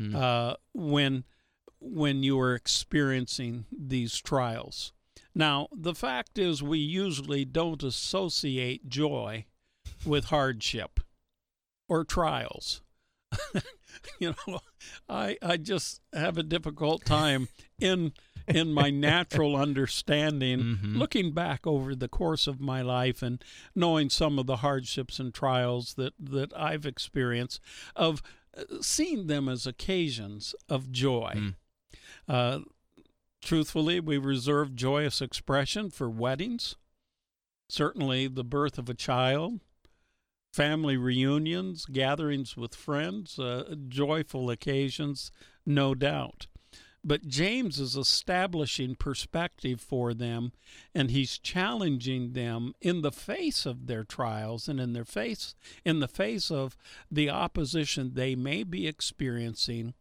Mm. 0.00 0.14
uh, 0.14 0.56
when 0.72 1.24
when 1.80 2.22
you 2.22 2.38
are 2.40 2.54
experiencing 2.54 3.66
these 3.70 4.18
trials." 4.18 4.92
Now, 5.34 5.68
the 5.72 5.94
fact 5.94 6.38
is, 6.38 6.62
we 6.62 6.78
usually 6.78 7.44
don't 7.44 7.82
associate 7.82 8.88
joy 8.88 9.46
with 10.04 10.26
hardship 10.26 11.00
or 11.88 12.04
trials. 12.04 12.82
you 14.18 14.34
know, 14.46 14.60
I 15.08 15.36
I 15.42 15.56
just 15.56 16.00
have 16.12 16.38
a 16.38 16.42
difficult 16.42 17.04
time 17.04 17.48
in 17.78 18.12
in 18.46 18.72
my 18.72 18.88
natural 18.90 19.54
understanding 19.66 20.60
Mhm. 20.60 20.96
looking 20.96 21.32
back 21.32 21.66
over 21.66 21.94
the 21.94 22.08
course 22.08 22.46
of 22.46 22.60
my 22.60 22.80
life 22.80 23.22
and 23.22 23.44
knowing 23.74 24.08
some 24.08 24.38
of 24.38 24.46
the 24.46 24.56
hardships 24.56 25.18
and 25.20 25.34
trials 25.34 25.94
that 25.94 26.14
that 26.18 26.56
I've 26.56 26.86
experienced 26.86 27.60
of 27.94 28.22
uh, 28.56 28.64
seeing 28.80 29.26
them 29.26 29.48
as 29.48 29.66
occasions 29.66 30.54
of 30.68 30.90
joy. 30.90 31.32
Mm. 31.36 31.54
Uh, 32.26 32.60
truthfully, 33.42 34.00
we 34.00 34.16
reserve 34.18 34.74
joyous 34.74 35.20
expression 35.20 35.90
for 35.90 36.08
weddings, 36.08 36.76
certainly 37.68 38.26
the 38.28 38.44
birth 38.44 38.78
of 38.78 38.88
a 38.88 38.94
child, 38.94 39.60
family 40.58 40.96
reunions, 40.96 41.86
gatherings 41.86 42.56
with 42.56 42.74
friends, 42.74 43.38
uh, 43.38 43.76
joyful 43.88 44.50
occasions, 44.50 45.30
no 45.64 45.94
doubt. 45.94 46.48
But 47.04 47.28
James 47.28 47.78
is 47.78 47.94
establishing 47.96 48.96
perspective 48.96 49.80
for 49.80 50.12
them, 50.12 50.50
and 50.92 51.12
he's 51.12 51.38
challenging 51.38 52.32
them 52.32 52.74
in 52.80 53.02
the 53.02 53.12
face 53.12 53.66
of 53.66 53.86
their 53.86 54.02
trials 54.02 54.68
and 54.68 54.80
in 54.80 54.94
their 54.94 55.04
face 55.04 55.54
in 55.84 56.00
the 56.00 56.08
face 56.08 56.50
of 56.50 56.76
the 57.08 57.30
opposition 57.30 58.14
they 58.14 58.34
may 58.34 58.64
be 58.64 58.88
experiencing 58.88 59.94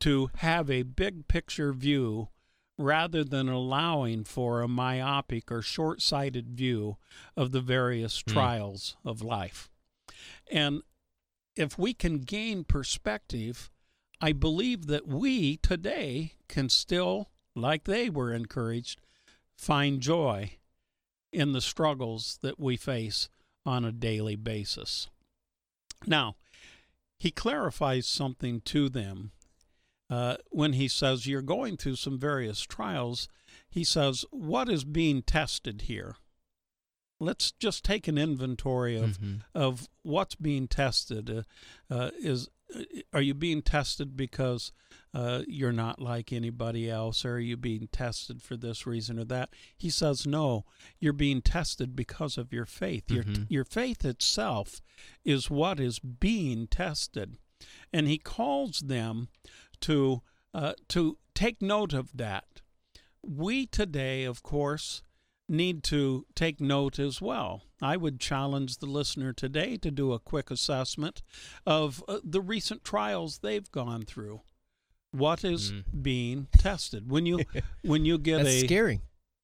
to 0.00 0.30
have 0.36 0.70
a 0.70 0.82
big 0.82 1.26
picture 1.26 1.72
view 1.72 2.28
rather 2.76 3.24
than 3.24 3.48
allowing 3.48 4.24
for 4.24 4.60
a 4.60 4.68
myopic 4.68 5.50
or 5.50 5.62
short 5.62 6.02
sighted 6.02 6.50
view 6.50 6.98
of 7.34 7.52
the 7.52 7.62
various 7.62 8.20
Hmm. 8.20 8.32
trials 8.34 8.96
of 9.02 9.22
life. 9.22 9.70
And 10.50 10.82
if 11.54 11.78
we 11.78 11.94
can 11.94 12.18
gain 12.18 12.64
perspective, 12.64 13.70
I 14.20 14.32
believe 14.32 14.86
that 14.86 15.06
we 15.06 15.56
today 15.58 16.34
can 16.48 16.68
still, 16.68 17.30
like 17.54 17.84
they 17.84 18.10
were 18.10 18.32
encouraged, 18.32 19.00
find 19.56 20.00
joy 20.00 20.52
in 21.32 21.52
the 21.52 21.60
struggles 21.60 22.38
that 22.42 22.58
we 22.58 22.76
face 22.76 23.28
on 23.64 23.84
a 23.84 23.92
daily 23.92 24.36
basis. 24.36 25.08
Now, 26.06 26.36
he 27.18 27.30
clarifies 27.30 28.06
something 28.06 28.60
to 28.62 28.88
them 28.88 29.32
uh, 30.08 30.36
when 30.50 30.74
he 30.74 30.88
says, 30.88 31.26
You're 31.26 31.42
going 31.42 31.76
through 31.76 31.96
some 31.96 32.18
various 32.18 32.62
trials. 32.62 33.28
He 33.68 33.84
says, 33.84 34.24
What 34.30 34.68
is 34.68 34.84
being 34.84 35.22
tested 35.22 35.82
here? 35.82 36.16
Let's 37.18 37.52
just 37.52 37.84
take 37.84 38.08
an 38.08 38.18
inventory 38.18 38.96
of 38.96 39.18
Mhm. 39.18 39.42
of 39.54 39.88
what's 40.02 40.34
being 40.34 40.68
tested. 40.68 41.30
Uh, 41.30 41.42
uh, 41.90 42.10
is 42.18 42.48
uh, 42.74 42.82
are 43.12 43.22
you 43.22 43.32
being 43.34 43.62
tested 43.62 44.16
because 44.16 44.72
uh, 45.14 45.42
you're 45.48 45.72
not 45.72 45.98
like 45.98 46.30
anybody 46.30 46.90
else, 46.90 47.24
or 47.24 47.34
are 47.36 47.40
you 47.40 47.56
being 47.56 47.88
tested 47.90 48.42
for 48.42 48.54
this 48.56 48.86
reason 48.86 49.18
or 49.18 49.24
that? 49.24 49.48
He 49.78 49.88
says, 49.88 50.26
no, 50.26 50.66
you're 50.98 51.14
being 51.14 51.40
tested 51.40 51.96
because 51.96 52.36
of 52.36 52.52
your 52.52 52.66
faith. 52.66 53.10
Your 53.10 53.24
Mhm. 53.24 53.46
your 53.48 53.64
faith 53.64 54.04
itself 54.04 54.82
is 55.24 55.48
what 55.48 55.80
is 55.80 55.98
being 56.00 56.66
tested, 56.66 57.38
and 57.92 58.08
he 58.08 58.18
calls 58.18 58.80
them 58.80 59.28
to 59.80 60.22
uh, 60.52 60.74
to 60.88 61.18
take 61.34 61.62
note 61.62 61.92
of 61.94 62.16
that. 62.16 62.60
We 63.22 63.66
today, 63.66 64.24
of 64.24 64.42
course, 64.42 65.02
need 65.48 65.82
to 65.84 66.26
take 66.34 66.60
note 66.60 66.98
as 66.98 67.20
well. 67.20 67.62
I 67.80 67.96
would 67.96 68.18
challenge 68.20 68.78
the 68.78 68.86
listener 68.86 69.32
today 69.32 69.76
to 69.78 69.90
do 69.90 70.12
a 70.12 70.18
quick 70.18 70.50
assessment 70.50 71.22
of 71.66 72.02
uh, 72.08 72.18
the 72.24 72.40
recent 72.40 72.82
trials 72.84 73.38
they've 73.38 73.70
gone 73.70 74.04
through. 74.04 74.40
What 75.12 75.44
is 75.44 75.72
Mm. 75.72 75.84
being 76.02 76.46
tested 76.58 77.10
when 77.10 77.26
you 77.26 77.40
when 77.82 78.04
you 78.04 78.18
get 78.18 78.38
That's 78.38 78.48
a 78.48 78.66
scary. 78.66 79.00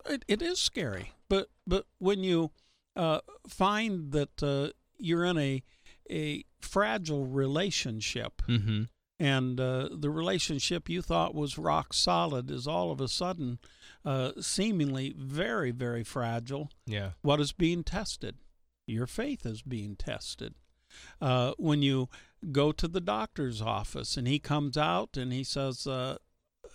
it, 0.06 0.24
it 0.28 0.42
is 0.42 0.58
scary, 0.58 1.12
but 1.28 1.48
but 1.66 1.86
when 1.98 2.24
you 2.24 2.50
uh, 2.96 3.20
find 3.48 4.12
that 4.12 4.42
uh, 4.42 4.70
you're 4.98 5.24
in 5.24 5.38
a 5.38 5.62
a 6.10 6.44
fragile 6.60 7.26
relationship 7.26 8.42
Mm-hmm. 8.48 8.82
And 9.22 9.60
uh, 9.60 9.88
the 9.92 10.10
relationship 10.10 10.88
you 10.88 11.00
thought 11.02 11.34
was 11.34 11.56
rock 11.58 11.92
solid 11.94 12.50
is 12.50 12.66
all 12.66 12.90
of 12.90 13.00
a 13.00 13.06
sudden 13.08 13.58
uh, 14.04 14.32
seemingly 14.40 15.14
very 15.16 15.70
very 15.70 16.02
fragile, 16.04 16.70
Yeah. 16.86 17.10
what 17.22 17.40
is 17.40 17.52
being 17.52 17.84
tested? 17.84 18.34
Your 18.86 19.06
faith 19.06 19.46
is 19.46 19.62
being 19.62 19.94
tested. 19.96 20.54
Uh, 21.20 21.52
when 21.56 21.82
you 21.82 22.08
go 22.50 22.72
to 22.72 22.88
the 22.88 23.00
doctor's 23.00 23.62
office 23.62 24.16
and 24.16 24.26
he 24.26 24.38
comes 24.38 24.76
out 24.76 25.16
and 25.16 25.32
he 25.32 25.44
says, 25.44 25.86
uh, 25.86 26.16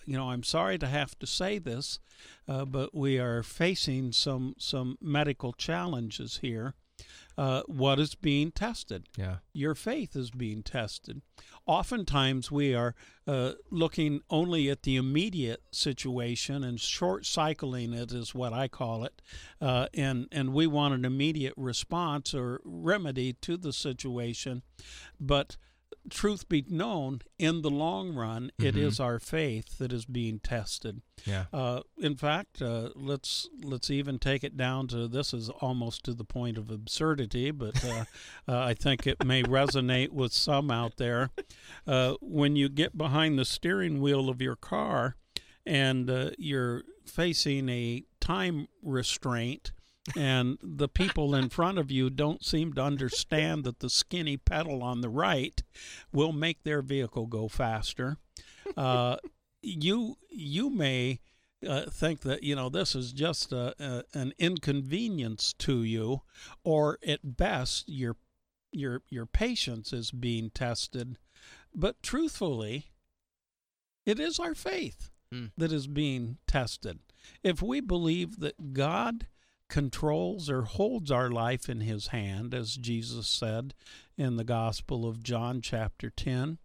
you 0.06 0.16
know, 0.16 0.30
I'm 0.30 0.42
sorry 0.42 0.78
to 0.78 0.86
have 0.86 1.18
to 1.18 1.26
say 1.26 1.58
this, 1.58 2.00
uh, 2.48 2.64
but 2.64 2.94
we 2.94 3.18
are 3.18 3.42
facing 3.42 4.12
some 4.12 4.54
some 4.58 4.96
medical 5.02 5.52
challenges 5.52 6.38
here. 6.38 6.74
Uh, 7.36 7.62
what 7.66 8.00
is 8.00 8.14
being 8.16 8.50
tested? 8.50 9.06
Yeah. 9.16 9.36
Your 9.52 9.74
faith 9.74 10.16
is 10.16 10.30
being 10.30 10.62
tested. 10.62 11.22
Oftentimes, 11.66 12.50
we 12.50 12.74
are 12.74 12.94
uh, 13.26 13.52
looking 13.70 14.20
only 14.28 14.68
at 14.70 14.82
the 14.82 14.96
immediate 14.96 15.62
situation 15.70 16.64
and 16.64 16.80
short 16.80 17.26
cycling 17.26 17.92
it 17.92 18.10
is 18.10 18.34
what 18.34 18.52
I 18.52 18.66
call 18.66 19.04
it, 19.04 19.22
uh, 19.60 19.86
and 19.94 20.26
and 20.32 20.52
we 20.52 20.66
want 20.66 20.94
an 20.94 21.04
immediate 21.04 21.54
response 21.56 22.34
or 22.34 22.60
remedy 22.64 23.34
to 23.42 23.56
the 23.56 23.72
situation, 23.72 24.62
but 25.20 25.56
truth 26.10 26.48
be 26.48 26.64
known, 26.68 27.20
in 27.38 27.62
the 27.62 27.70
long 27.70 28.14
run, 28.14 28.50
it 28.58 28.74
Mhm. 28.74 28.78
is 28.82 28.98
our 29.00 29.18
faith 29.18 29.76
that 29.78 29.92
is 29.92 30.04
being 30.06 30.38
tested. 30.40 31.02
Yeah. 31.26 31.46
Uh, 31.52 31.82
in 31.98 32.16
fact, 32.16 32.62
uh, 32.62 32.90
let's 32.94 33.48
let's 33.62 33.90
even 33.90 34.18
take 34.18 34.42
it 34.42 34.56
down 34.56 34.88
to 34.88 35.06
this 35.08 35.34
is 35.34 35.48
almost 35.50 36.04
to 36.04 36.14
the 36.14 36.24
point 36.24 36.56
of 36.56 36.70
absurdity, 36.70 37.50
but 37.50 37.84
uh, 37.84 38.04
uh, 38.48 38.58
I 38.58 38.74
think 38.74 39.06
it 39.06 39.24
may 39.24 39.42
resonate 39.42 40.10
with 40.10 40.32
some 40.32 40.70
out 40.70 40.96
there. 40.96 41.30
Uh, 41.86 42.14
when 42.20 42.56
you 42.56 42.68
get 42.68 42.96
behind 42.96 43.38
the 43.38 43.44
steering 43.44 44.00
wheel 44.00 44.28
of 44.28 44.40
your 44.40 44.56
car 44.56 45.16
and 45.66 46.08
uh, 46.08 46.30
you're 46.38 46.84
facing 47.04 47.68
a 47.68 48.04
time 48.20 48.68
restraint. 48.82 49.72
And 50.16 50.58
the 50.62 50.88
people 50.88 51.34
in 51.34 51.48
front 51.48 51.78
of 51.78 51.90
you 51.90 52.10
don't 52.10 52.44
seem 52.44 52.72
to 52.74 52.82
understand 52.82 53.64
that 53.64 53.80
the 53.80 53.90
skinny 53.90 54.36
pedal 54.36 54.82
on 54.82 55.00
the 55.00 55.08
right 55.08 55.62
will 56.12 56.32
make 56.32 56.62
their 56.62 56.82
vehicle 56.82 57.26
go 57.26 57.48
faster. 57.48 58.16
Uh, 58.76 59.16
you 59.62 60.16
you 60.30 60.70
may 60.70 61.20
uh, 61.66 61.82
think 61.90 62.20
that 62.20 62.42
you 62.42 62.54
know 62.54 62.68
this 62.68 62.94
is 62.94 63.12
just 63.12 63.52
a, 63.52 63.74
a, 63.82 64.04
an 64.18 64.32
inconvenience 64.38 65.52
to 65.54 65.82
you, 65.82 66.22
or 66.64 66.98
at 67.06 67.36
best 67.36 67.88
your 67.88 68.16
your 68.72 69.02
your 69.08 69.26
patience 69.26 69.92
is 69.92 70.10
being 70.10 70.50
tested. 70.50 71.18
But 71.74 72.02
truthfully, 72.02 72.92
it 74.06 74.18
is 74.20 74.38
our 74.38 74.54
faith 74.54 75.10
Hmm. 75.32 75.46
that 75.58 75.72
is 75.72 75.86
being 75.86 76.38
tested. 76.46 77.00
If 77.42 77.60
we 77.60 77.80
believe 77.80 78.40
that 78.40 78.72
God 78.72 79.26
controls 79.68 80.48
or 80.48 80.62
holds 80.62 81.10
our 81.10 81.30
life 81.30 81.68
in 81.68 81.80
his 81.80 82.08
hand, 82.08 82.54
as 82.54 82.76
Jesus 82.76 83.28
said 83.28 83.74
in 84.16 84.36
the 84.36 84.44
Gospel 84.44 85.06
of 85.06 85.22
John, 85.22 85.60
chapter 85.60 86.10
10, 86.10 86.58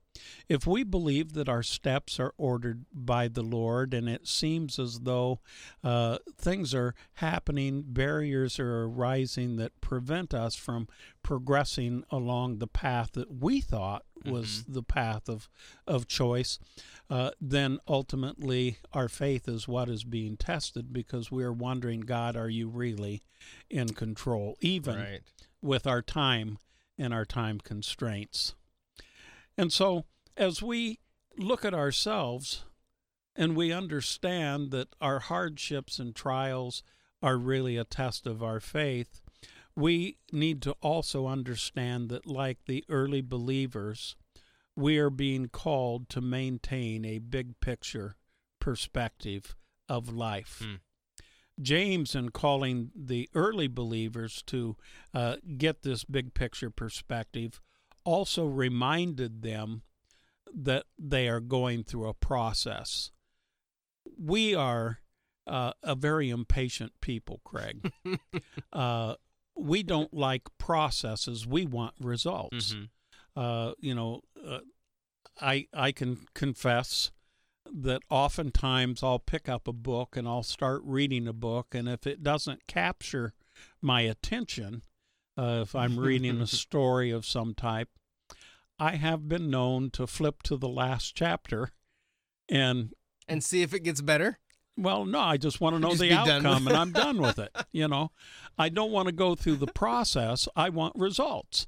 if 0.48 0.68
we 0.68 0.84
believe 0.84 1.34
that 1.34 1.50
our 1.50 1.64
steps 1.64 2.20
are 2.20 2.34
ordered 2.38 2.86
by 2.94 3.28
the 3.28 3.42
Lord 3.42 3.94
and 3.94 4.08
it 4.08 4.28
seems 4.28 4.78
as 4.78 5.02
though 5.02 5.40
uh, 5.84 6.20
things 6.38 6.74
are 6.74 6.94
happening, 7.16 7.84
barriers 7.88 8.60
are 8.60 8.84
arising 8.84 9.56
that 9.58 9.82
prevent 9.82 10.34
us 10.34 10.56
from 10.56 10.88
progressing 11.24 12.04
along 12.12 12.60
the 12.60 12.68
path 12.68 13.14
that 13.14 13.42
we 13.42 13.60
thought 13.60 14.06
was 14.26 14.64
the 14.66 14.84
path 14.84 15.28
of, 15.30 15.50
of 15.88 16.08
choice, 16.08 16.60
uh, 17.10 17.32
then 17.42 17.80
ultimately 17.88 18.78
our 18.94 19.08
faith 19.10 19.48
is 19.48 19.68
what 19.68 19.90
is 19.90 20.04
being 20.04 20.38
tested 20.38 20.92
because 20.94 21.32
we 21.32 21.44
are 21.44 21.54
wondering, 21.54 22.02
God, 22.02 22.36
are 22.36 22.50
you 22.50 22.68
really 22.68 23.22
in 23.70 23.90
control, 23.90 24.58
even 24.62 24.96
Right. 24.96 25.22
with 25.62 25.86
our 25.88 26.02
time 26.02 26.58
and 26.98 27.14
our 27.14 27.26
time 27.26 27.60
constraints. 27.60 28.54
And 29.58 29.72
so, 29.74 30.06
as 30.38 30.62
we 30.62 31.00
look 31.38 31.66
at 31.66 31.74
ourselves 31.74 32.66
and 33.36 33.56
we 33.56 33.72
understand 33.72 34.72
that 34.72 34.90
our 35.02 35.20
hardships 35.20 36.00
and 36.00 36.16
trials 36.16 36.84
are 37.22 37.38
really 37.38 37.78
a 37.78 37.84
test 37.84 38.28
of 38.28 38.44
our 38.44 38.60
faith, 38.60 39.22
we 39.76 40.18
need 40.32 40.62
to 40.64 40.76
also 40.82 41.28
understand 41.28 42.10
that, 42.10 42.26
like 42.28 42.60
the 42.66 42.84
early 42.90 43.22
believers, 43.22 44.16
we 44.76 44.98
are 44.98 45.10
being 45.10 45.48
called 45.48 46.10
to 46.10 46.22
maintain 46.22 47.06
a 47.06 47.20
big 47.20 47.60
picture 47.60 48.16
perspective 48.60 49.56
of 49.90 50.14
life. 50.14 50.62
Hmm. 50.64 50.76
James, 51.62 52.16
in 52.16 52.30
calling 52.30 52.92
the 52.96 53.30
early 53.36 53.68
believers 53.68 54.42
to 54.48 54.76
uh, 55.14 55.36
get 55.58 55.84
this 55.84 56.04
big 56.04 56.34
picture 56.34 56.72
perspective, 56.72 57.62
also 58.04 58.46
reminded 58.46 59.44
them 59.44 59.84
that 60.54 60.86
they 60.98 61.28
are 61.28 61.40
going 61.40 61.84
through 61.84 62.08
a 62.08 62.14
process. 62.14 63.12
We 64.18 64.56
are 64.56 65.00
uh, 65.46 65.74
a 65.84 65.96
very 65.96 66.30
impatient 66.30 66.94
people, 67.02 67.42
Craig. 67.44 67.92
uh, 68.74 69.16
we 69.56 69.84
don't 69.84 70.14
like 70.14 70.44
processes, 70.58 71.46
we 71.48 71.66
want 71.66 71.96
results. 72.00 72.74
Mhm. 72.74 72.90
Uh, 73.36 73.74
you 73.80 73.94
know, 73.96 74.22
uh, 74.46 74.60
I 75.42 75.68
I 75.74 75.92
can 75.92 76.26
confess 76.34 77.12
that 77.72 78.02
oftentimes 78.10 79.02
I'll 79.02 79.20
pick 79.20 79.48
up 79.50 79.68
a 79.68 79.74
book 79.74 80.16
and 80.16 80.28
I'll 80.28 80.44
start 80.44 80.82
reading 80.84 81.28
a 81.28 81.34
book, 81.34 81.74
and 81.74 81.88
if 81.90 82.06
it 82.06 82.22
doesn't 82.24 82.68
capture 82.68 83.34
my 83.82 84.02
attention, 84.02 84.84
uh, 85.38 85.60
if 85.64 85.76
I'm 85.76 85.98
reading 85.98 86.42
a 86.42 86.48
story 86.48 87.10
of 87.10 87.26
some 87.26 87.54
type, 87.56 87.90
I 88.78 88.98
have 88.98 89.28
been 89.28 89.50
known 89.50 89.90
to 89.92 90.06
flip 90.06 90.44
to 90.44 90.58
the 90.58 90.70
last 90.70 91.16
chapter, 91.16 91.72
and 92.50 92.94
And 93.28 93.44
see 93.44 93.62
if 93.62 93.74
it 93.74 93.80
gets 93.82 94.02
better. 94.02 94.40
Well, 94.78 95.06
no, 95.06 95.20
I 95.20 95.38
just 95.38 95.62
want 95.62 95.76
to 95.76 95.80
know 95.80 95.90
Just 95.90 96.02
the 96.02 96.10
be 96.10 96.16
done 96.16 96.26
with 96.44 96.46
outcome, 96.46 96.68
and. 96.68 96.78
I'm 96.78 96.92
done 96.92 97.22
with 97.22 97.40
it. 97.40 97.52
You 97.72 97.88
know, 97.88 98.12
I 98.58 98.70
don't 98.70 98.92
want 98.92 99.08
to 99.08 99.12
go 99.12 99.36
through 99.36 99.56
the 99.58 99.68
process. 99.68 100.48
I 100.56 100.70
want 100.70 100.94
results. 100.96 101.66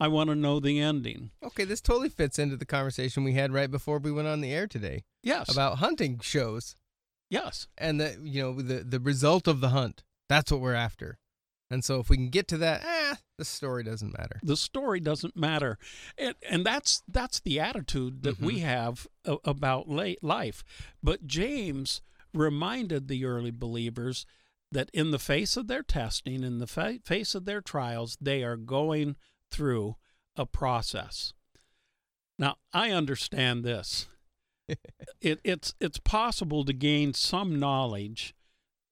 I 0.00 0.06
want 0.08 0.30
to 0.30 0.36
know 0.36 0.60
the 0.60 0.78
ending. 0.80 1.30
Okay, 1.44 1.64
this 1.64 1.80
totally 1.80 2.08
fits 2.08 2.38
into 2.38 2.56
the 2.56 2.64
conversation 2.64 3.24
we 3.24 3.32
had 3.32 3.52
right 3.52 3.70
before 3.70 3.98
we 3.98 4.12
went 4.12 4.28
on 4.28 4.40
the 4.40 4.52
air 4.52 4.66
today 4.68 5.02
Yes. 5.22 5.50
about 5.52 5.78
hunting 5.78 6.20
shows 6.22 6.76
yes. 7.30 7.66
and 7.76 8.00
the 8.00 8.16
you 8.22 8.40
know 8.40 8.52
the 8.62 8.84
the 8.84 9.00
result 9.00 9.48
of 9.48 9.60
the 9.60 9.70
hunt. 9.70 10.04
That's 10.28 10.52
what 10.52 10.60
we're 10.60 10.74
after. 10.74 11.18
And 11.70 11.84
so 11.84 11.98
if 12.00 12.08
we 12.08 12.16
can 12.16 12.30
get 12.30 12.46
to 12.48 12.56
that, 12.58 12.82
eh, 12.84 13.16
the 13.38 13.44
story 13.44 13.82
doesn't 13.82 14.16
matter. 14.16 14.38
the 14.42 14.56
story 14.56 15.00
doesn't 15.00 15.36
matter 15.36 15.78
and, 16.16 16.34
and 16.48 16.64
that's 16.64 17.02
that's 17.08 17.40
the 17.40 17.58
attitude 17.60 18.22
that 18.22 18.40
we 18.40 18.60
have 18.60 19.06
about 19.44 19.88
late 19.88 20.22
life 20.24 20.64
but 21.02 21.24
james 21.26 22.00
reminded 22.34 23.08
the 23.08 23.24
early 23.24 23.50
believers 23.50 24.26
that 24.70 24.90
in 24.92 25.10
the 25.10 25.18
face 25.18 25.56
of 25.56 25.66
their 25.66 25.82
testing 25.82 26.42
in 26.42 26.58
the 26.58 26.66
fa- 26.66 26.98
face 27.04 27.34
of 27.34 27.44
their 27.44 27.60
trials 27.60 28.16
they 28.20 28.42
are 28.44 28.56
going 28.56 29.16
through 29.50 29.96
a 30.36 30.44
process 30.46 31.32
now 32.38 32.56
i 32.72 32.90
understand 32.90 33.64
this 33.64 34.06
it, 35.20 35.40
it's 35.42 35.74
it's 35.80 35.98
possible 35.98 36.64
to 36.64 36.72
gain 36.72 37.14
some 37.14 37.58
knowledge 37.58 38.34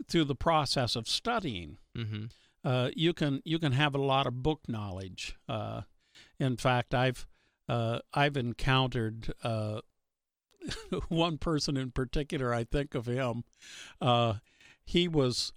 through 0.08 0.24
the 0.24 0.34
process 0.34 0.96
of 0.96 1.08
studying 1.08 1.78
Mm-hmm. 1.96 2.24
uh, 2.64 2.90
you 2.94 3.12
can 3.14 3.40
you 3.44 3.58
can 3.58 3.72
have 3.72 3.94
a 3.94 4.00
lot 4.00 4.26
of 4.26 4.42
book 4.42 4.60
knowledge. 4.68 5.36
Uh, 5.48 5.82
in 6.38 6.56
fact, 6.58 6.94
I've 6.94 7.26
uh, 7.68 8.00
I've 8.12 8.36
encountered 8.36 9.32
uh, 9.42 9.80
one 11.08 11.38
person 11.38 11.76
in 11.76 11.90
particular. 11.90 12.52
I 12.52 12.64
think 12.64 12.94
of 12.94 13.06
him. 13.06 13.44
Uh, 14.00 14.34
he 14.84 15.08
was 15.08 15.52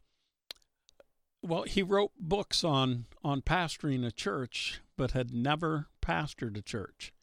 well. 1.42 1.64
He 1.64 1.82
wrote 1.84 2.12
books 2.20 2.64
on 2.64 3.06
on 3.24 3.42
pastoring 3.42 4.06
a 4.06 4.12
church, 4.12 4.82
but 4.98 5.12
had 5.12 5.34
never 5.34 5.88
pastored 6.02 6.58
a 6.58 6.62
church. 6.62 7.14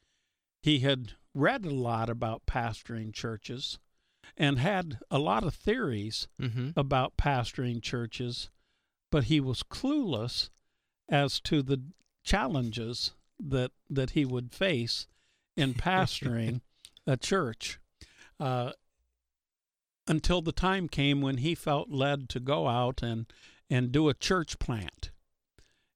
He 0.62 0.80
had 0.80 1.12
read 1.34 1.64
a 1.64 1.70
lot 1.74 2.08
about 2.08 2.46
pastoring 2.46 3.12
churches, 3.12 3.78
and 4.36 4.58
had 4.58 4.98
a 5.10 5.18
lot 5.18 5.44
of 5.44 5.54
theories 5.54 6.28
Mm-hmm. 6.40 6.70
about 6.76 7.16
pastoring 7.16 7.82
churches, 7.82 8.50
but 9.10 9.24
he 9.24 9.40
was 9.40 9.62
clueless 9.62 10.50
as 11.08 11.40
to 11.40 11.62
the 11.62 11.82
challenges 12.24 13.12
that 13.38 13.70
that 13.90 14.10
he 14.10 14.24
would 14.24 14.52
face 14.54 15.06
in 15.56 15.74
pastoring 15.74 16.60
a 17.06 17.16
church. 17.16 17.78
Uh, 18.38 18.72
until 20.08 20.40
the 20.40 20.52
time 20.52 20.88
came 20.88 21.20
when 21.20 21.38
he 21.38 21.54
felt 21.54 21.90
led 21.90 22.28
to 22.30 22.40
go 22.40 22.68
out 22.68 23.02
and 23.02 23.26
and 23.68 23.90
do 23.90 24.08
a 24.08 24.14
church 24.14 24.58
plant. 24.60 25.10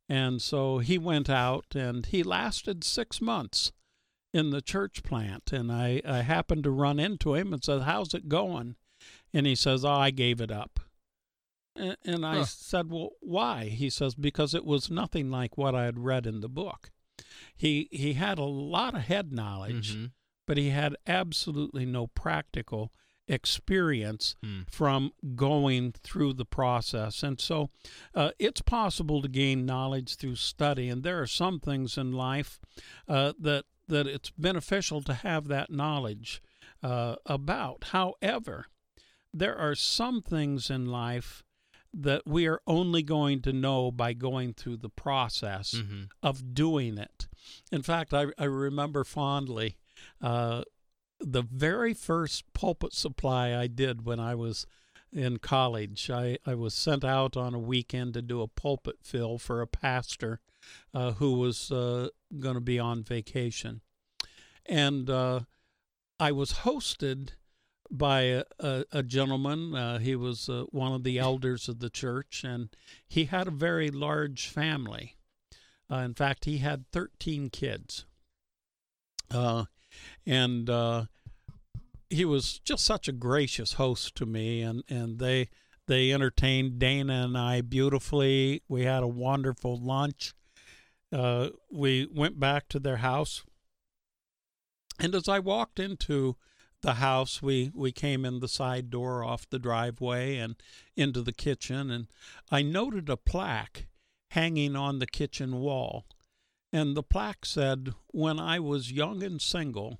And 0.08 0.42
so 0.42 0.78
he 0.78 0.98
went 0.98 1.30
out 1.30 1.66
and 1.76 2.04
he 2.06 2.24
lasted 2.24 2.82
six 2.82 3.20
months 3.20 3.70
in 4.34 4.50
the 4.50 4.60
church 4.60 5.04
plant. 5.04 5.52
And 5.52 5.70
I, 5.70 6.02
I 6.04 6.22
happened 6.22 6.64
to 6.64 6.70
run 6.72 6.98
into 6.98 7.34
him 7.36 7.52
and 7.52 7.62
said, 7.62 7.82
How's 7.82 8.12
it 8.12 8.28
going? 8.28 8.74
And 9.32 9.46
he 9.46 9.54
says, 9.54 9.84
Oh, 9.84 9.90
I 9.92 10.10
gave 10.10 10.40
it 10.40 10.50
up. 10.50 10.80
And, 11.76 11.96
and 12.04 12.26
I 12.26 12.38
Huh. 12.38 12.44
said, 12.46 12.90
Well, 12.90 13.10
why? 13.20 13.66
He 13.66 13.88
says, 13.88 14.16
Because 14.16 14.52
it 14.52 14.64
was 14.64 14.90
nothing 14.90 15.30
like 15.30 15.56
what 15.56 15.76
I 15.76 15.84
had 15.84 16.00
read 16.00 16.26
in 16.26 16.40
the 16.40 16.48
book. 16.48 16.90
He, 17.56 17.88
he 17.92 18.14
had 18.14 18.38
a 18.38 18.42
lot 18.44 18.94
of 18.96 19.02
head 19.02 19.32
knowledge, 19.32 19.94
Mhm. 19.94 20.10
But 20.50 20.56
he 20.58 20.70
had 20.70 20.96
absolutely 21.06 21.86
no 21.86 22.08
practical 22.08 22.92
experience 23.28 24.34
Hmm. 24.42 24.62
from 24.68 25.12
going 25.36 25.92
through 25.92 26.32
the 26.32 26.44
process. 26.44 27.22
And 27.22 27.40
so 27.40 27.70
uh, 28.16 28.30
it's 28.40 28.60
possible 28.60 29.22
to 29.22 29.28
gain 29.28 29.64
knowledge 29.64 30.16
through 30.16 30.34
study. 30.34 30.88
And 30.88 31.04
there 31.04 31.20
are 31.22 31.26
some 31.28 31.60
things 31.60 31.96
in 31.96 32.10
life 32.10 32.58
uh, 33.06 33.32
that, 33.38 33.66
that 33.86 34.08
it's 34.08 34.30
beneficial 34.36 35.02
to 35.02 35.14
have 35.14 35.46
that 35.46 35.70
knowledge 35.70 36.42
uh, 36.82 37.14
about. 37.26 37.84
However, 37.92 38.66
there 39.32 39.56
are 39.56 39.76
some 39.76 40.22
things 40.22 40.68
in 40.68 40.86
life 40.86 41.44
that 41.94 42.22
we 42.26 42.48
are 42.48 42.60
only 42.66 43.04
going 43.04 43.40
to 43.42 43.52
know 43.52 43.92
by 43.92 44.14
going 44.14 44.54
through 44.54 44.78
the 44.78 44.90
process 44.90 45.74
Mhm. 45.74 46.08
of 46.24 46.54
doing 46.54 46.98
it. 46.98 47.28
In 47.70 47.82
fact, 47.82 48.12
I, 48.12 48.26
I 48.36 48.44
remember 48.46 49.04
fondly 49.04 49.76
uh, 50.20 50.62
the 51.20 51.42
very 51.42 51.94
first 51.94 52.50
pulpit 52.52 52.92
supply 52.92 53.54
I 53.54 53.66
did 53.66 54.04
when 54.04 54.18
I 54.18 54.34
was 54.34 54.66
in 55.12 55.38
college. 55.38 56.10
I, 56.10 56.38
I 56.46 56.54
was 56.54 56.74
sent 56.74 57.04
out 57.04 57.36
on 57.36 57.54
a 57.54 57.58
weekend 57.58 58.14
to 58.14 58.22
do 58.22 58.42
a 58.42 58.48
pulpit 58.48 58.96
fill 59.02 59.38
for 59.38 59.60
a 59.60 59.66
pastor 59.66 60.40
uh, 60.94 61.12
who 61.12 61.34
was 61.34 61.70
uh, 61.70 62.08
going 62.38 62.54
to 62.54 62.60
be 62.60 62.78
on 62.78 63.02
vacation. 63.02 63.80
And 64.66 65.10
uh, 65.10 65.40
I 66.18 66.32
was 66.32 66.52
hosted 66.52 67.30
by 67.90 68.20
a, 68.20 68.44
a, 68.60 68.84
a 68.92 69.02
gentleman. 69.02 69.74
Uh, 69.74 69.98
he 69.98 70.14
was 70.14 70.48
uh, 70.48 70.64
one 70.70 70.92
of 70.92 71.02
the 71.02 71.18
elders 71.18 71.68
of 71.68 71.80
the 71.80 71.90
church, 71.90 72.44
and 72.44 72.68
he 73.08 73.24
had 73.24 73.48
a 73.48 73.52
very 73.52 73.90
large 73.90 74.48
family. 74.48 75.16
Uh, 75.90 75.96
in 75.96 76.14
fact, 76.14 76.44
he 76.44 76.58
had 76.58 76.84
13 76.92 77.50
kids. 77.50 78.04
And 80.26 80.68
uh, 80.68 81.04
he 82.08 82.24
was 82.24 82.58
just 82.60 82.84
such 82.84 83.08
a 83.08 83.12
gracious 83.12 83.74
host 83.74 84.14
to 84.16 84.26
me, 84.26 84.62
and, 84.62 84.82
and 84.88 85.18
they 85.18 85.48
they 85.86 86.12
entertained 86.12 86.78
Dana 86.78 87.24
and 87.24 87.36
I 87.36 87.62
beautifully. 87.62 88.62
We 88.68 88.84
had 88.84 89.02
a 89.02 89.08
wonderful 89.08 89.76
lunch. 89.76 90.34
Uh, 91.12 91.48
we 91.70 92.06
went 92.06 92.38
back 92.38 92.68
to 92.68 92.78
their 92.78 92.98
house, 92.98 93.42
and 95.00 95.14
as 95.14 95.28
I 95.28 95.40
walked 95.40 95.80
into 95.80 96.36
the 96.82 96.94
house, 96.94 97.42
we 97.42 97.70
we 97.74 97.92
came 97.92 98.24
in 98.24 98.40
the 98.40 98.48
side 98.48 98.90
door 98.90 99.24
off 99.24 99.48
the 99.48 99.58
driveway 99.58 100.36
and 100.36 100.56
into 100.96 101.22
the 101.22 101.32
kitchen, 101.32 101.90
and 101.90 102.06
I 102.50 102.62
noted 102.62 103.08
a 103.08 103.16
plaque 103.16 103.88
hanging 104.30 104.76
on 104.76 104.98
the 104.98 105.06
kitchen 105.06 105.56
wall. 105.56 106.06
And 106.72 106.96
the 106.96 107.02
plaque 107.02 107.44
said, 107.44 107.94
When 108.12 108.38
I 108.38 108.60
was 108.60 108.92
young 108.92 109.22
and 109.22 109.40
single, 109.42 109.98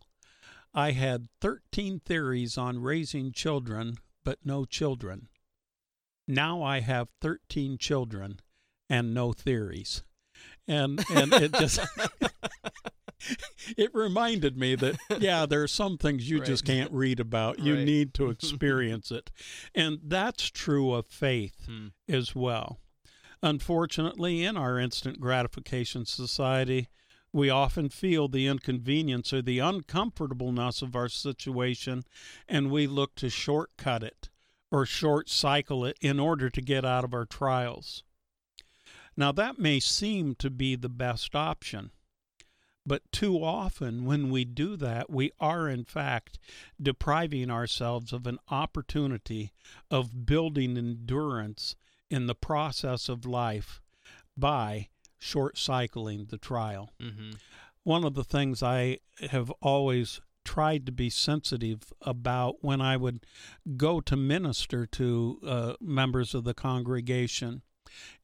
I 0.73 0.93
had 0.93 1.27
13 1.41 2.01
theories 2.01 2.57
on 2.57 2.81
raising 2.81 3.33
children, 3.33 3.95
but 4.25 4.39
no 4.45 4.65
children. 4.65 5.29
Now 6.29 6.63
I 6.63 6.81
have 6.81 7.09
13 7.21 7.77
children 7.79 8.41
and 8.89 9.13
no 9.13 9.33
theories. 9.33 10.05
And, 10.69 11.05
and 11.11 11.33
it 11.33 11.53
just. 11.53 11.81
it 13.77 13.91
reminded 13.95 14.57
me 14.57 14.75
that 14.75 14.97
yeah 15.21 15.45
there 15.45 15.63
are 15.63 15.69
some 15.69 15.99
things 15.99 16.29
you 16.31 16.39
Right. 16.39 16.47
just 16.47 16.65
can't 16.65 16.91
read 16.91 17.21
about 17.21 17.59
you 17.59 17.75
Right. 17.75 17.85
need 17.85 18.15
to 18.15 18.31
experience 18.31 19.11
it 19.11 19.31
and 19.75 19.99
that's 20.03 20.51
true 20.51 20.95
of 20.95 21.07
faith 21.07 21.67
Hmm. 21.67 21.89
as 22.09 22.35
well. 22.35 22.81
Unfortunately, 23.43 24.45
in 24.45 24.57
our 24.57 24.79
instant 24.79 25.21
gratification 25.21 26.05
society, 26.05 26.89
we 27.33 27.49
often 27.49 27.89
feel 27.89 28.29
the 28.29 28.47
inconvenience 28.47 29.33
or 29.33 29.41
the 29.41 29.61
uncomfortableness 29.61 30.83
of 30.83 30.95
our 30.95 31.09
situation, 31.09 32.03
and 32.49 32.71
we 32.71 32.87
look 32.87 33.15
to 33.15 33.31
shortcut 33.31 34.03
it 34.03 34.29
or 34.71 34.85
short 34.85 35.29
cycle 35.29 35.85
it 35.85 35.97
in 36.01 36.21
order 36.21 36.51
to 36.51 36.61
get 36.61 36.85
out 36.85 37.05
of 37.05 37.15
our 37.15 37.25
trials. 37.25 38.03
Now, 39.17 39.33
that 39.33 39.59
may 39.59 39.81
seem 39.81 40.35
to 40.37 40.51
be 40.51 40.77
the 40.77 40.89
best 40.89 41.35
option. 41.35 41.91
But 42.87 43.11
too 43.13 43.43
often, 43.45 44.05
when 44.05 44.31
we 44.31 44.45
do 44.45 44.77
that, 44.77 45.11
we 45.11 45.33
are 45.39 45.69
in 45.69 45.85
fact 45.85 46.39
depriving 46.81 47.51
ourselves 47.51 48.13
of 48.13 48.27
an 48.27 48.39
opportunity 48.51 49.53
of 49.91 50.25
building 50.27 50.79
endurance 50.79 51.77
in 52.11 52.27
the 52.27 52.35
process 52.35 53.09
of 53.09 53.25
life 53.25 53.81
by 54.37 54.89
short 55.19 55.57
cycling 55.57 56.27
the 56.27 56.39
trial. 56.39 56.91
Mhm. 57.01 57.39
One 57.83 58.05
of 58.05 58.15
the 58.15 58.25
things 58.25 58.63
I 58.63 58.99
have 59.31 59.51
always 59.63 60.21
tried 60.45 60.87
to 60.87 60.93
be 60.93 61.11
sensitive 61.11 61.93
about 62.01 62.65
when 62.65 62.81
I 62.81 62.97
would 62.97 63.25
go 63.77 64.01
to 64.01 64.17
minister 64.17 64.87
to 64.87 65.39
uh, 65.47 65.75
members 65.81 66.35
of 66.35 66.45
the 66.45 66.55
congregation 66.55 67.63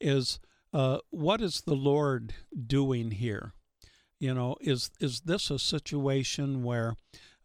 is 0.00 0.40
uh, 0.72 0.98
what 1.10 1.40
is 1.40 1.62
the 1.62 1.76
Lord 1.76 2.34
doing 2.66 3.12
here? 3.12 3.52
You 4.18 4.34
know, 4.34 4.56
is 4.60 4.90
is 5.00 5.20
this 5.22 5.50
a 5.50 5.58
situation 5.58 6.62
where 6.62 6.96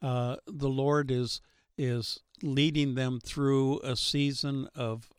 uh, 0.02 0.38
the 0.48 0.70
Lord 0.70 1.12
is 1.12 1.42
is 1.78 2.20
leading 2.42 2.96
them 2.96 3.20
through 3.20 3.80
a 3.82 3.96
season 3.96 4.68
of 4.76 5.10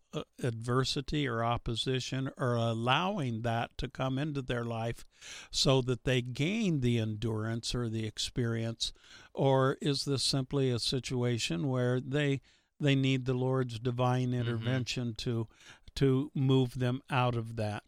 adversity 0.42 1.26
or 1.26 1.44
opposition, 1.44 2.30
or 2.36 2.54
allowing 2.54 3.42
that 3.42 3.70
to 3.78 3.88
come 3.88 4.18
into 4.18 4.42
their 4.42 4.64
life, 4.64 5.04
so 5.50 5.80
that 5.82 6.04
they 6.04 6.20
gain 6.20 6.80
the 6.80 6.98
endurance 6.98 7.74
or 7.74 7.88
the 7.88 8.06
experience, 8.06 8.92
or 9.32 9.78
is 9.80 10.04
this 10.04 10.22
simply 10.22 10.70
a 10.70 10.78
situation 10.78 11.68
where 11.68 12.00
they 12.00 12.40
they 12.78 12.94
need 12.94 13.24
the 13.24 13.34
Lord's 13.34 13.78
divine 13.78 14.34
intervention 14.34 15.14
to 15.18 15.48
to 15.94 16.30
move 16.34 16.78
them 16.78 17.00
out 17.10 17.34
of 17.34 17.56
that? 17.56 17.82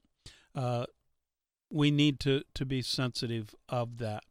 Uh, 0.55 0.87
we 1.71 1.91
need 1.91 2.21
to, 2.21 2.43
to 2.55 2.65
be 2.65 2.81
sensitive 2.81 3.55
of 3.69 3.99
that. 3.99 4.23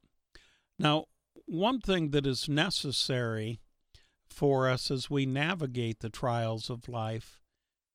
Now, 0.79 1.05
one 1.45 1.81
thing 1.81 2.11
that 2.11 2.25
is 2.25 2.47
necessary 2.47 3.59
for 4.29 4.69
us 4.69 4.89
as 4.89 5.09
we 5.09 5.25
navigate 5.25 5.99
the 5.99 6.09
trials 6.09 6.69
of 6.69 6.87
life 6.87 7.41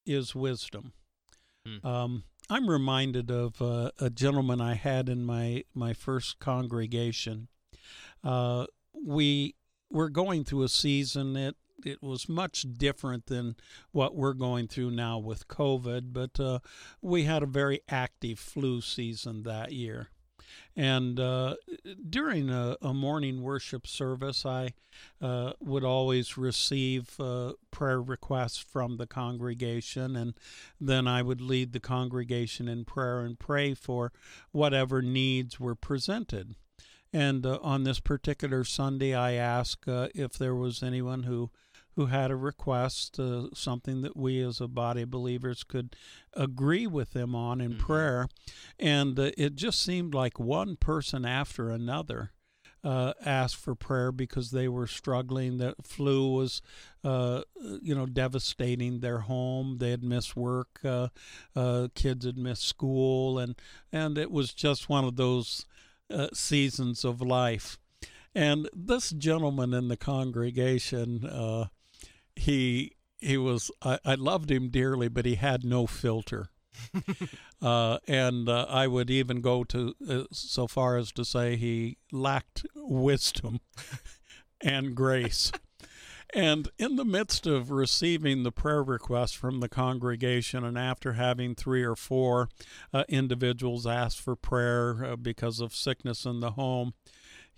is 0.08 0.34
wisdom. 0.34 0.92
Hmm. 1.66 1.86
Um, 1.86 2.24
I'm 2.50 2.68
reminded 2.68 3.30
of 3.30 3.60
uh, 3.60 3.90
a 4.00 4.08
gentleman 4.08 4.60
I 4.60 4.74
had 4.74 5.08
in 5.08 5.22
my, 5.22 5.64
my 5.74 5.92
first 5.92 6.38
congregation. 6.38 7.48
Uh, 8.24 8.66
we 9.06 9.54
were 9.90 10.08
going 10.08 10.44
through 10.44 10.62
a 10.62 10.68
season 10.68 11.34
that 11.34 11.54
it 11.84 12.02
was 12.02 12.28
much 12.28 12.66
different 12.76 13.26
than 13.26 13.54
what 13.92 14.16
we're 14.16 14.32
going 14.32 14.66
through 14.66 14.90
now 14.90 15.18
with 15.18 15.46
COVID, 15.48 16.12
but 16.12 16.40
uh, 16.40 16.58
we 17.00 17.24
had 17.24 17.42
a 17.42 17.46
very 17.46 17.80
active 17.88 18.38
flu 18.38 18.80
season 18.80 19.42
that 19.44 19.72
year. 19.72 20.08
And 20.76 21.18
uh, 21.18 21.56
during 22.08 22.50
a, 22.50 22.76
a 22.80 22.94
morning 22.94 23.42
worship 23.42 23.86
service, 23.86 24.46
I 24.46 24.74
uh, 25.20 25.52
would 25.60 25.84
always 25.84 26.38
receive 26.38 27.18
uh, 27.18 27.54
prayer 27.70 28.00
requests 28.00 28.58
from 28.58 28.96
the 28.96 29.06
congregation, 29.06 30.16
and 30.16 30.34
then 30.80 31.06
I 31.06 31.22
would 31.22 31.40
lead 31.40 31.72
the 31.72 31.80
congregation 31.80 32.68
in 32.68 32.84
prayer 32.84 33.20
and 33.20 33.38
pray 33.38 33.74
for 33.74 34.12
whatever 34.52 35.02
needs 35.02 35.58
were 35.58 35.74
presented. 35.74 36.54
And 37.12 37.46
uh, 37.46 37.58
on 37.62 37.84
this 37.84 38.00
particular 38.00 38.64
Sunday, 38.64 39.14
I 39.14 39.32
asked 39.32 39.88
uh, 39.88 40.08
if 40.14 40.34
there 40.34 40.54
was 40.54 40.82
anyone 40.82 41.22
who 41.24 41.50
who 41.98 42.06
had 42.06 42.30
a 42.30 42.36
request, 42.36 43.18
uh, 43.18 43.48
something 43.52 44.02
that 44.02 44.16
we 44.16 44.40
as 44.40 44.60
a 44.60 44.68
body 44.68 45.02
of 45.02 45.10
believers 45.10 45.64
could 45.64 45.96
agree 46.32 46.86
with 46.86 47.12
them 47.12 47.34
on 47.34 47.60
in 47.60 47.74
Mhm. 47.74 47.78
prayer. 47.80 48.28
And 48.78 49.18
uh, 49.18 49.32
it 49.36 49.56
just 49.56 49.82
seemed 49.82 50.14
like 50.14 50.38
one 50.38 50.76
person 50.76 51.24
after 51.24 51.70
another 51.70 52.30
uh, 52.84 53.14
asked 53.24 53.56
for 53.56 53.74
prayer 53.74 54.12
because 54.12 54.52
they 54.52 54.68
were 54.68 54.86
struggling. 54.86 55.58
The 55.58 55.74
flu 55.82 56.30
was, 56.30 56.62
uh, 57.02 57.42
you 57.82 57.96
know, 57.96 58.06
devastating 58.06 59.00
their 59.00 59.18
home. 59.18 59.78
They 59.78 59.90
had 59.90 60.04
missed 60.04 60.36
work. 60.36 60.78
Uh, 60.84 61.08
uh 61.56 61.88
kids 61.96 62.24
had 62.24 62.38
missed 62.38 62.62
school, 62.62 63.40
and 63.40 63.56
and 63.90 64.16
it 64.16 64.30
was 64.30 64.54
just 64.54 64.88
one 64.88 65.04
of 65.04 65.16
those 65.16 65.66
uh, 66.08 66.28
seasons 66.32 67.04
of 67.04 67.20
life. 67.20 67.76
And 68.36 68.68
this 68.72 69.10
gentleman 69.10 69.74
in 69.74 69.88
the 69.88 69.96
congregation, 69.96 71.26
uh, 71.26 71.66
he 72.38 72.96
he 73.18 73.36
was 73.36 73.70
I, 73.82 73.98
I 74.04 74.14
loved 74.14 74.50
him 74.50 74.68
dearly, 74.68 75.08
but 75.08 75.26
he 75.26 75.34
had 75.34 75.64
no 75.64 75.86
filter. 75.86 76.48
uh, 77.62 77.98
and 78.06 78.48
uh, 78.48 78.66
I 78.68 78.86
would 78.86 79.10
even 79.10 79.40
go 79.40 79.64
to 79.64 79.94
uh, 80.08 80.22
so 80.30 80.66
far 80.68 80.96
as 80.96 81.10
to 81.12 81.24
say 81.24 81.56
he 81.56 81.98
lacked 82.12 82.64
wisdom 82.76 83.60
and 84.60 84.94
grace. 84.94 85.50
And 86.34 86.68
in 86.78 86.96
the 86.96 87.06
midst 87.06 87.46
of 87.46 87.70
receiving 87.70 88.42
the 88.42 88.52
prayer 88.52 88.82
request 88.82 89.36
from 89.36 89.60
the 89.60 89.68
congregation, 89.68 90.62
and 90.62 90.78
after 90.78 91.14
having 91.14 91.54
three 91.54 91.82
or 91.82 91.96
four 91.96 92.50
uh, 92.92 93.04
individuals 93.08 93.86
ask 93.86 94.22
for 94.22 94.36
prayer 94.36 95.04
uh, 95.04 95.16
because 95.16 95.58
of 95.58 95.74
sickness 95.74 96.26
in 96.26 96.40
the 96.40 96.52
home, 96.52 96.92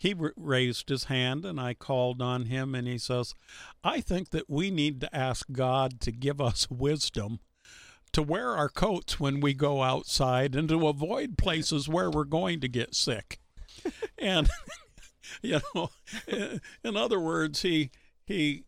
he 0.01 0.15
raised 0.15 0.89
his 0.89 1.05
hand 1.05 1.45
and 1.45 1.61
I 1.61 1.75
called 1.75 2.23
on 2.23 2.47
him, 2.47 2.75
and 2.75 2.89
he 2.89 2.97
says, 2.97 3.35
I 3.85 4.01
think 4.01 4.31
that 4.31 4.49
we 4.49 4.71
need 4.71 4.99
to 5.03 5.15
ask 5.15 5.47
God 5.53 6.01
to 6.01 6.11
give 6.11 6.41
us 6.41 6.71
wisdom 6.71 7.41
to 8.13 8.23
wear 8.23 8.57
our 8.57 8.71
coats 8.71 9.21
when 9.21 9.41
we 9.41 9.53
go 9.53 9.83
outside 9.83 10.57
and 10.57 10.71
to 10.71 10.89
avoid 10.89 11.37
places 11.37 11.87
where 11.87 12.11
we're 12.11 12.25
going 12.25 12.61
to 12.61 12.69
get 12.69 12.95
sick. 12.95 13.39
and 14.19 14.49
you 15.43 15.61
know, 15.75 15.91
in 16.83 16.97
other 16.97 17.21
words, 17.21 17.61
he 17.61 17.91
he 18.25 18.65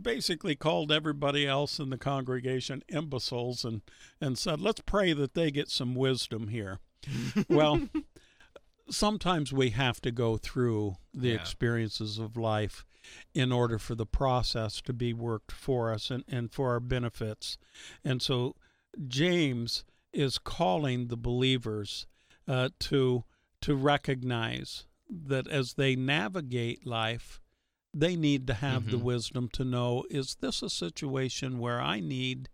basically 0.00 0.56
called 0.56 0.90
everybody 0.90 1.46
else 1.46 1.78
in 1.78 1.90
the 1.90 1.96
congregation 1.96 2.82
imbeciles 2.88 3.64
and 3.64 3.82
and 4.20 4.36
said, 4.36 4.60
"Let's 4.60 4.82
pray 4.84 5.12
that 5.12 5.34
they 5.34 5.52
get 5.52 5.70
some 5.70 5.94
wisdom 5.94 6.48
here." 6.48 6.80
well, 7.48 7.88
sometimes 8.88 9.52
we 9.52 9.70
have 9.70 10.00
to 10.00 10.10
go 10.10 10.36
through 10.36 10.96
the 11.12 11.28
yeah. 11.28 11.34
experiences 11.34 12.18
of 12.18 12.36
life 12.36 12.84
in 13.34 13.52
order 13.52 13.78
for 13.78 13.94
the 13.94 14.06
process 14.06 14.80
to 14.82 14.92
be 14.92 15.12
worked 15.12 15.52
for 15.52 15.92
us 15.92 16.10
and, 16.10 16.24
and 16.28 16.52
for 16.52 16.70
our 16.70 16.80
benefits. 16.80 17.58
And 18.04 18.20
so 18.20 18.56
James 19.06 19.84
is 20.12 20.38
calling 20.38 21.08
the 21.08 21.16
believers 21.16 22.06
uh, 22.48 22.70
to 22.80 23.24
to 23.62 23.74
recognize 23.74 24.86
that 25.08 25.48
as 25.48 25.74
they 25.74 25.96
navigate 25.96 26.86
life, 26.86 27.40
they 27.92 28.14
need 28.14 28.46
to 28.46 28.54
have 28.54 28.82
mm-hmm. 28.82 28.90
the 28.92 28.98
wisdom 28.98 29.48
to 29.48 29.64
know: 29.64 30.04
is 30.10 30.36
this 30.40 30.62
a 30.62 30.70
situation 30.70 31.58
where 31.58 31.80
I 31.80 32.00
need 32.00 32.48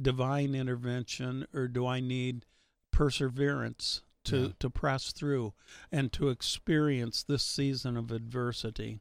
divine 0.00 0.54
intervention, 0.54 1.46
or 1.52 1.68
do 1.68 1.86
I 1.86 2.00
need 2.00 2.44
perseverance 2.90 4.02
to 4.24 4.38
yeah. 4.38 4.48
to 4.58 4.70
press 4.70 5.12
through 5.12 5.54
and 5.90 6.12
to 6.12 6.28
experience 6.28 7.22
this 7.22 7.42
season 7.42 7.96
of 7.96 8.10
adversity? 8.10 8.98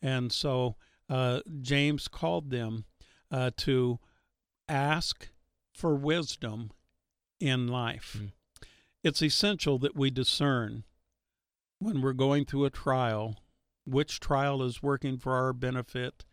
And 0.00 0.32
so 0.32 0.76
uh, 1.08 1.40
James 1.60 2.08
called 2.08 2.50
them 2.50 2.84
uh, 3.30 3.50
to 3.58 3.98
ask 4.68 5.28
for 5.72 5.94
wisdom 5.94 6.70
in 7.40 7.68
life. 7.68 8.16
Mm. 8.18 8.32
It's 9.02 9.22
essential 9.22 9.78
that 9.78 9.96
we 9.96 10.10
discern 10.10 10.84
when 11.78 12.00
we're 12.00 12.12
going 12.12 12.44
through 12.44 12.64
a 12.64 12.70
trial 12.70 13.36
which 13.88 14.20
trial 14.20 14.62
is 14.62 14.82
working 14.82 15.16
for 15.16 15.34
our 15.34 15.52
benefit 15.52 16.24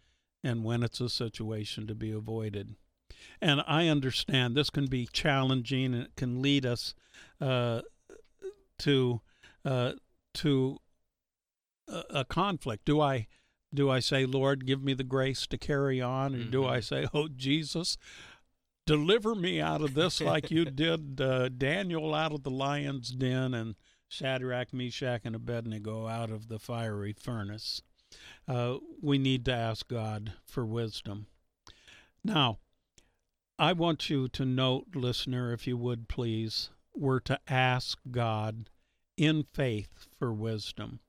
and 0.43 0.63
when 0.63 0.83
it's 0.83 0.99
a 0.99 1.09
situation 1.09 1.87
to 1.87 1.95
be 1.95 2.11
avoided. 2.11 2.75
And 3.41 3.63
I 3.65 3.87
understand 3.87 4.55
this 4.55 4.69
can 4.69 4.87
be 4.87 5.07
challenging 5.11 5.93
and 5.93 6.03
it 6.03 6.15
can 6.15 6.41
lead 6.41 6.65
us 6.65 6.93
uh, 7.39 7.81
to 8.79 9.21
uh, 9.63 9.93
to 10.35 10.77
a, 11.87 12.03
a, 12.09 12.25
conflict. 12.25 12.85
Do 12.85 13.01
I 13.01 13.27
do 13.73 13.89
I 13.89 13.99
say, 13.99 14.25
Lord, 14.25 14.65
give 14.65 14.83
me 14.83 14.93
the 14.93 15.03
grace 15.03 15.47
to 15.47 15.57
carry 15.57 16.01
on, 16.01 16.35
or 16.35 16.39
mm-hmm. 16.39 16.51
do 16.51 16.65
I 16.65 16.77
mm-hmm. 16.77 16.81
say, 16.81 17.07
Oh 17.13 17.27
Jesus, 17.27 17.97
deliver 18.85 19.35
me 19.35 19.59
out 19.59 19.81
of 19.81 19.93
this 19.93 20.21
like 20.21 20.51
you 20.51 20.65
did 20.65 21.19
uh, 21.19 21.49
Daniel 21.49 22.13
out 22.13 22.33
of 22.33 22.43
the 22.43 22.51
lion's 22.51 23.09
den 23.09 23.53
and 23.53 23.75
Shadrach, 24.07 24.73
Meshach, 24.73 25.21
and 25.25 25.35
Abednego 25.35 26.07
out 26.07 26.29
of 26.29 26.47
the 26.47 26.59
fiery 26.59 27.13
furnace. 27.13 27.81
Uh, 28.47 28.77
we 29.01 29.17
need 29.17 29.43
to 29.45 29.53
ask 29.53 29.87
God 29.87 30.33
for 30.45 30.65
wisdom. 30.65 31.27
Now, 32.23 32.59
I 33.57 33.73
want 33.73 34.09
you 34.09 34.27
to 34.29 34.45
note, 34.45 34.95
listener, 34.95 35.53
if 35.53 35.65
you 35.65 35.77
would 35.77 36.07
please, 36.07 36.69
we're 36.97 37.19
to 37.21 37.39
ask 37.47 37.97
God 38.09 38.69
in 39.17 39.43
faith 39.53 40.07
for 40.17 40.33
wisdom. 40.33 40.99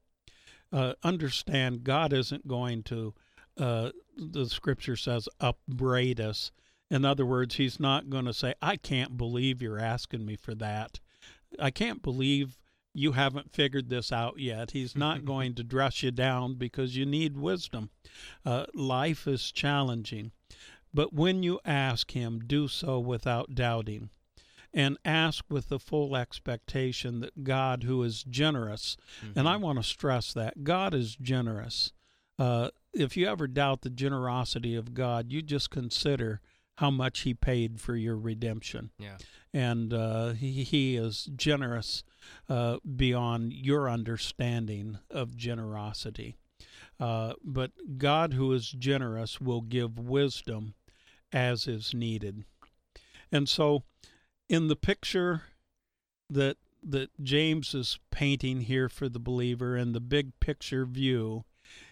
Uh, 0.72 0.94
understand, 1.02 1.84
God 1.84 2.12
isn't 2.12 2.48
going 2.48 2.82
to, 2.84 3.14
uh, 3.58 3.90
the 4.16 4.46
scripture 4.46 4.96
says, 4.96 5.28
upbraid 5.40 6.20
us 6.20 6.50
in 6.90 7.04
other 7.04 7.26
words, 7.26 7.56
he's 7.56 7.80
not 7.80 8.10
going 8.10 8.26
to 8.26 8.34
say, 8.34 8.54
I 8.62 8.76
can't 8.76 9.16
believe 9.16 9.60
you're 9.60 9.78
asking 9.78 10.24
me 10.24 10.36
for 10.36 10.54
that. 10.54 11.00
I 11.58 11.70
can't 11.70 12.02
believe 12.02 12.58
you 12.94 13.12
haven't 13.12 13.52
figured 13.52 13.88
this 13.88 14.12
out 14.12 14.38
yet. 14.38 14.70
He's 14.70 14.94
not 14.96 15.24
going 15.24 15.54
to 15.54 15.64
dress 15.64 16.02
you 16.02 16.10
down 16.10 16.54
because 16.54 16.96
you 16.96 17.04
need 17.04 17.36
wisdom. 17.36 17.90
Uh, 18.44 18.66
life 18.72 19.26
is 19.26 19.50
challenging. 19.50 20.30
But 20.94 21.12
when 21.12 21.42
you 21.42 21.60
ask 21.64 22.12
Him, 22.12 22.40
do 22.46 22.68
so 22.68 23.00
without 23.00 23.54
doubting. 23.54 24.10
And 24.76 24.98
ask 25.06 25.46
with 25.48 25.70
the 25.70 25.78
full 25.78 26.14
expectation 26.14 27.20
that 27.20 27.44
God, 27.44 27.84
who 27.84 28.02
is 28.02 28.22
generous, 28.22 28.98
mm-hmm. 29.24 29.38
and 29.38 29.48
I 29.48 29.54
mm-hmm. 29.54 29.62
want 29.62 29.78
to 29.78 29.82
stress 29.82 30.34
that 30.34 30.64
God 30.64 30.92
is 30.92 31.16
generous. 31.16 31.92
Uh, 32.38 32.68
if 32.92 33.16
you 33.16 33.26
ever 33.26 33.46
doubt 33.46 33.80
the 33.80 33.90
generosity 33.90 34.74
of 34.74 34.92
God, 34.92 35.32
you 35.32 35.40
just 35.40 35.70
consider 35.70 36.42
how 36.76 36.90
much 36.90 37.20
he 37.20 37.32
paid 37.32 37.80
for 37.80 37.96
your 37.96 38.16
redemption. 38.16 38.90
Yeah. 38.98 39.16
And 39.52 39.94
uh, 39.94 40.32
he, 40.32 40.62
he 40.62 40.96
is 40.96 41.30
generous 41.34 42.04
uh, 42.48 42.76
beyond 42.96 43.54
your 43.54 43.88
understanding 43.88 44.98
of 45.10 45.36
generosity. 45.36 46.36
Uh, 47.00 47.32
but 47.42 47.72
God, 47.98 48.34
who 48.34 48.52
is 48.52 48.70
generous, 48.70 49.40
will 49.40 49.62
give 49.62 49.98
wisdom 49.98 50.74
as 51.32 51.66
is 51.66 51.94
needed. 51.94 52.44
And 53.32 53.48
so, 53.48 53.82
in 54.48 54.68
the 54.68 54.76
picture 54.76 55.42
that 56.30 56.56
that 56.82 57.10
James 57.20 57.74
is 57.74 57.98
painting 58.10 58.60
here 58.62 58.88
for 58.88 59.08
the 59.08 59.18
believer 59.18 59.76
in 59.76 59.92
the 59.92 60.00
big 60.00 60.38
picture 60.38 60.86
view, 60.86 61.44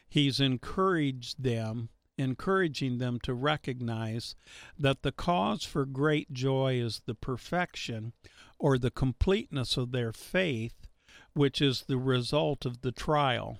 he's 0.08 0.38
encouraged 0.38 1.42
them 1.42 1.88
encouraging 2.16 2.98
them 2.98 3.18
to 3.20 3.34
recognize 3.34 4.34
that 4.78 5.02
the 5.02 5.12
cause 5.12 5.64
for 5.64 5.84
great 5.84 6.32
joy 6.32 6.74
is 6.74 7.02
the 7.06 7.14
perfection 7.14 8.12
or 8.58 8.78
the 8.78 8.90
completeness 8.90 9.76
of 9.76 9.90
their 9.90 10.12
faith, 10.12 10.86
which 11.32 11.60
is 11.60 11.84
the 11.88 11.98
result 11.98 12.64
of 12.64 12.82
the 12.82 12.92
trial. 12.92 13.58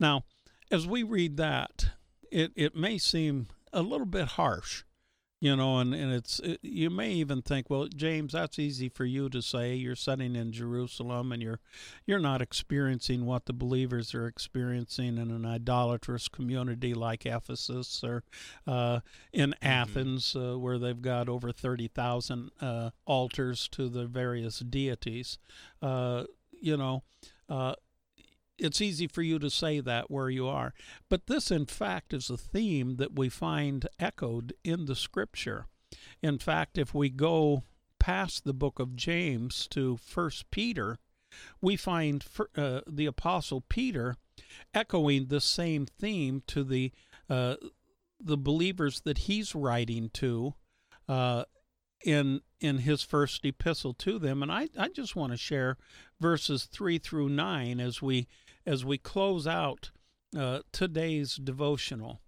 Now, 0.00 0.24
as 0.70 0.86
we 0.86 1.02
read 1.02 1.36
that, 1.36 1.90
it, 2.30 2.52
it 2.56 2.74
may 2.74 2.98
seem 2.98 3.48
a 3.72 3.82
little 3.82 4.06
bit 4.06 4.28
harsh 4.28 4.84
you 5.40 5.54
know 5.54 5.78
and, 5.78 5.94
and 5.94 6.12
it's 6.12 6.40
it, 6.40 6.58
you 6.62 6.90
may 6.90 7.10
even 7.10 7.42
think 7.42 7.70
well 7.70 7.86
james 7.86 8.32
that's 8.32 8.58
easy 8.58 8.88
for 8.88 9.04
you 9.04 9.28
to 9.28 9.40
say 9.40 9.74
you're 9.74 9.94
sitting 9.94 10.34
in 10.34 10.52
jerusalem 10.52 11.32
and 11.32 11.42
you're 11.42 11.60
you're 12.06 12.18
not 12.18 12.42
experiencing 12.42 13.24
what 13.24 13.46
the 13.46 13.52
believers 13.52 14.14
are 14.14 14.26
experiencing 14.26 15.16
in 15.16 15.30
an 15.30 15.44
idolatrous 15.44 16.28
community 16.28 16.92
like 16.94 17.24
ephesus 17.24 18.02
or 18.02 18.24
uh, 18.66 19.00
in 19.32 19.50
mm-hmm. 19.50 19.66
athens 19.66 20.34
uh, 20.36 20.58
where 20.58 20.78
they've 20.78 21.02
got 21.02 21.28
over 21.28 21.52
30000 21.52 22.50
uh, 22.60 22.90
altars 23.06 23.68
to 23.68 23.88
the 23.88 24.06
various 24.06 24.58
deities 24.60 25.38
uh, 25.82 26.24
you 26.60 26.76
know 26.76 27.02
uh, 27.48 27.74
it's 28.58 28.80
easy 28.80 29.06
for 29.06 29.22
you 29.22 29.38
to 29.38 29.50
say 29.50 29.80
that 29.80 30.10
where 30.10 30.30
you 30.30 30.46
are. 30.46 30.74
But 31.08 31.26
this, 31.26 31.50
in 31.50 31.66
fact, 31.66 32.12
is 32.12 32.30
a 32.30 32.36
theme 32.36 32.96
that 32.96 33.16
we 33.16 33.28
find 33.28 33.86
echoed 33.98 34.52
in 34.64 34.86
the 34.86 34.96
scripture. 34.96 35.66
In 36.22 36.38
fact, 36.38 36.76
if 36.76 36.94
we 36.94 37.08
go 37.08 37.62
past 37.98 38.44
the 38.44 38.54
book 38.54 38.78
of 38.78 38.96
James 38.96 39.66
to 39.68 39.96
First 39.96 40.50
Peter, 40.50 40.98
we 41.60 41.76
find 41.76 42.24
uh, 42.56 42.80
the 42.86 43.06
apostle 43.06 43.62
Peter 43.68 44.16
echoing 44.74 45.26
the 45.26 45.40
same 45.40 45.86
theme 45.86 46.42
to 46.46 46.64
the 46.64 46.92
uh, 47.28 47.56
the 48.20 48.38
believers 48.38 49.02
that 49.02 49.18
he's 49.18 49.54
writing 49.54 50.10
to 50.14 50.54
uh, 51.08 51.44
in 52.04 52.40
in 52.60 52.78
his 52.78 53.02
first 53.02 53.44
epistle 53.44 53.94
to 53.94 54.18
them 54.18 54.42
and 54.42 54.50
I, 54.50 54.68
I 54.78 54.88
just 54.88 55.14
want 55.14 55.32
to 55.32 55.38
share 55.38 55.76
verses 56.20 56.64
3 56.64 56.98
through 56.98 57.28
9 57.28 57.80
as 57.80 58.02
we 58.02 58.26
as 58.68 58.84
we 58.84 58.98
close 58.98 59.46
out 59.46 59.90
uh, 60.36 60.60
today's 60.72 61.36
devotional. 61.36 62.20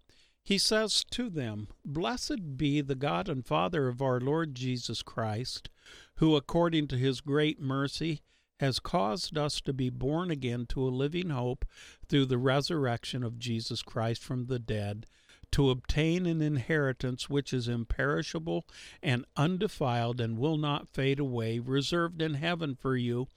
He 0.42 0.56
says 0.56 1.04
to 1.10 1.28
them, 1.28 1.68
Blessed 1.84 2.56
be 2.56 2.80
the 2.80 2.94
God 2.94 3.28
and 3.28 3.46
Father 3.46 3.88
of 3.88 4.00
our 4.00 4.18
Lord 4.18 4.54
Jesus 4.54 5.02
Christ, 5.02 5.68
who, 6.16 6.34
according 6.34 6.88
to 6.88 6.96
his 6.96 7.20
great 7.20 7.60
mercy, 7.60 8.22
has 8.58 8.78
caused 8.78 9.36
us 9.36 9.60
to 9.60 9.74
be 9.74 9.90
born 9.90 10.30
again 10.30 10.64
to 10.70 10.82
a 10.82 10.88
living 10.88 11.28
hope 11.28 11.66
through 12.08 12.24
the 12.24 12.38
resurrection 12.38 13.22
of 13.22 13.38
Jesus 13.38 13.82
Christ 13.82 14.24
from 14.24 14.46
the 14.46 14.58
dead, 14.58 15.04
to 15.52 15.68
obtain 15.68 16.24
an 16.24 16.40
inheritance 16.40 17.28
which 17.28 17.52
is 17.52 17.68
imperishable 17.68 18.64
and 19.02 19.26
undefiled 19.36 20.22
and 20.22 20.38
will 20.38 20.56
not 20.56 20.88
fade 20.88 21.20
away, 21.20 21.58
reserved 21.58 22.22
in 22.22 22.34
heaven 22.34 22.74
for 22.74 22.96
you, 22.96 23.28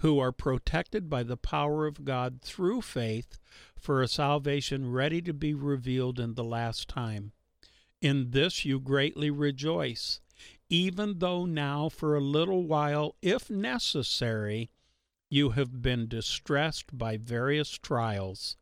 who 0.00 0.18
are 0.18 0.32
protected 0.32 1.08
by 1.08 1.22
the 1.22 1.36
power 1.36 1.86
of 1.86 2.04
God 2.04 2.40
through 2.42 2.82
faith 2.82 3.38
for 3.78 4.02
a 4.02 4.08
salvation 4.08 4.90
ready 4.90 5.20
to 5.22 5.32
be 5.32 5.54
revealed 5.54 6.18
in 6.18 6.34
the 6.34 6.44
last 6.44 6.88
time. 6.88 7.32
In 8.00 8.30
this 8.30 8.64
you 8.64 8.80
greatly 8.80 9.30
rejoice, 9.30 10.20
even 10.70 11.18
though 11.18 11.44
now 11.44 11.88
for 11.88 12.14
a 12.14 12.20
little 12.20 12.64
while, 12.64 13.16
if 13.20 13.50
necessary, 13.50 14.70
you 15.28 15.50
have 15.50 15.82
been 15.82 16.08
distressed 16.08 16.96
by 16.96 17.18
various 17.18 17.70
trials 17.70 18.56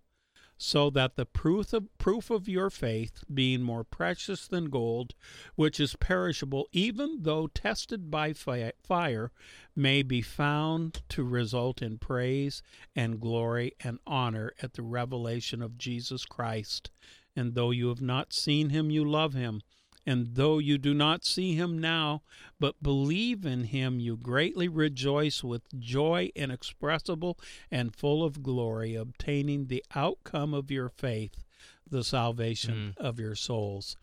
so 0.58 0.90
that 0.90 1.14
the 1.14 1.24
proof 1.24 1.72
of, 1.72 1.86
proof 1.98 2.30
of 2.30 2.48
your 2.48 2.68
faith, 2.68 3.22
being 3.32 3.62
more 3.62 3.84
precious 3.84 4.48
than 4.48 4.68
gold, 4.68 5.14
which 5.54 5.78
is 5.78 5.94
perishable, 5.96 6.68
even 6.72 7.22
though 7.22 7.46
tested 7.46 8.10
by 8.10 8.32
fi- 8.32 8.72
fire, 8.82 9.30
may 9.76 10.02
be 10.02 10.20
found 10.20 11.02
to 11.08 11.22
result 11.22 11.80
in 11.80 11.96
praise 11.96 12.60
and 12.96 13.20
glory 13.20 13.72
and 13.84 14.00
honor 14.04 14.52
at 14.60 14.74
the 14.74 14.82
revelation 14.82 15.62
of 15.62 15.78
Jesus 15.78 16.24
Christ. 16.24 16.90
And 17.36 17.54
though 17.54 17.70
you 17.70 17.88
have 17.88 18.02
not 18.02 18.32
seen 18.32 18.70
him, 18.70 18.90
you 18.90 19.08
love 19.08 19.34
him. 19.34 19.62
And 20.08 20.36
though 20.36 20.56
you 20.56 20.78
do 20.78 20.94
not 20.94 21.26
see 21.26 21.54
him 21.54 21.78
now, 21.78 22.22
but 22.58 22.82
believe 22.82 23.44
in 23.44 23.64
him, 23.64 24.00
you 24.00 24.16
greatly 24.16 24.66
rejoice 24.66 25.44
with 25.44 25.60
joy 25.78 26.30
inexpressible 26.34 27.38
and 27.70 27.94
full 27.94 28.24
of 28.24 28.42
glory, 28.42 28.94
obtaining 28.94 29.66
the 29.66 29.84
outcome 29.94 30.54
of 30.54 30.70
your 30.70 30.88
faith, 30.88 31.44
the 31.86 32.02
salvation 32.02 32.94
mm. 32.98 33.04
of 33.04 33.20
your 33.20 33.34
souls. 33.34 33.98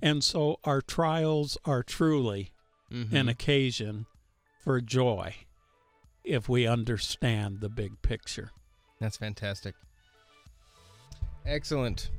And 0.00 0.24
so 0.24 0.58
our 0.64 0.80
trials 0.80 1.58
are 1.66 1.82
truly 1.82 2.52
mm-hmm. 2.90 3.14
an 3.14 3.28
occasion 3.28 4.06
for 4.64 4.80
joy 4.80 5.34
if 6.24 6.48
we 6.48 6.66
understand 6.66 7.60
the 7.60 7.68
big 7.68 8.00
picture. 8.00 8.52
That's 9.00 9.18
fantastic. 9.18 9.74
Excellent. 11.44 12.10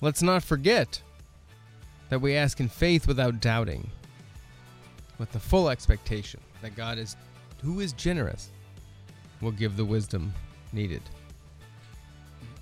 Let's 0.00 0.22
not 0.22 0.42
forget 0.42 1.02
that 2.10 2.20
we 2.20 2.36
ask 2.36 2.60
in 2.60 2.68
faith 2.68 3.06
without 3.06 3.40
doubting, 3.40 3.88
with 5.18 5.32
the 5.32 5.40
full 5.40 5.70
expectation 5.70 6.40
that 6.60 6.76
God 6.76 6.98
is 6.98 7.16
who 7.62 7.80
is 7.80 7.92
generous 7.92 8.50
will 9.40 9.52
give 9.52 9.76
the 9.76 9.84
wisdom 9.84 10.32
needed. 10.72 11.02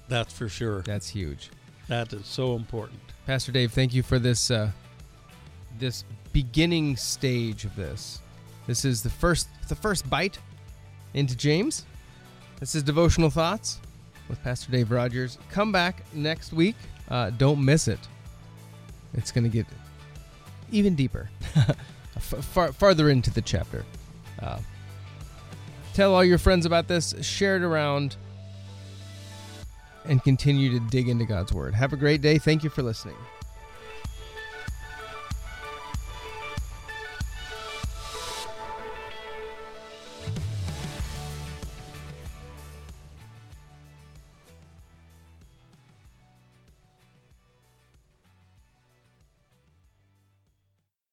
That's 0.08 0.32
for 0.32 0.48
sure. 0.48 0.82
That's 0.82 1.08
huge. 1.08 1.50
That 1.88 2.12
is 2.12 2.26
so 2.26 2.54
important. 2.54 3.00
Pastor 3.26 3.52
Dave, 3.52 3.72
thank 3.72 3.94
you 3.94 4.02
for 4.02 4.18
this 4.18 4.50
uh, 4.50 4.70
this 5.78 6.04
beginning 6.32 6.96
stage 6.96 7.64
of 7.64 7.74
this. 7.74 8.20
This 8.66 8.84
is 8.84 9.02
the 9.02 9.10
first 9.10 9.48
the 9.68 9.74
first 9.74 10.08
bite 10.10 10.38
into 11.14 11.36
James. 11.36 11.86
This 12.60 12.74
is 12.74 12.82
devotional 12.82 13.30
thoughts 13.30 13.80
with 14.28 14.42
Pastor 14.42 14.70
Dave 14.70 14.90
Rogers. 14.90 15.38
Come 15.50 15.72
back 15.72 16.02
next 16.12 16.52
week. 16.52 16.76
Uh, 17.08 17.30
don't 17.30 17.64
miss 17.64 17.88
it 17.88 18.00
it's 19.14 19.32
going 19.32 19.44
to 19.44 19.50
get 19.50 19.66
even 20.70 20.94
deeper, 20.94 21.30
far, 22.18 22.72
farther 22.72 23.10
into 23.10 23.30
the 23.30 23.42
chapter. 23.42 23.84
Uh, 24.40 24.58
tell 25.94 26.14
all 26.14 26.24
your 26.24 26.38
friends 26.38 26.66
about 26.66 26.88
this, 26.88 27.14
share 27.24 27.56
it 27.56 27.62
around, 27.62 28.16
and 30.04 30.22
continue 30.22 30.70
to 30.70 30.80
dig 30.88 31.08
into 31.08 31.24
God's 31.24 31.52
Word. 31.52 31.74
Have 31.74 31.92
a 31.92 31.96
great 31.96 32.20
day. 32.20 32.38
Thank 32.38 32.64
you 32.64 32.70
for 32.70 32.82
listening. 32.82 33.16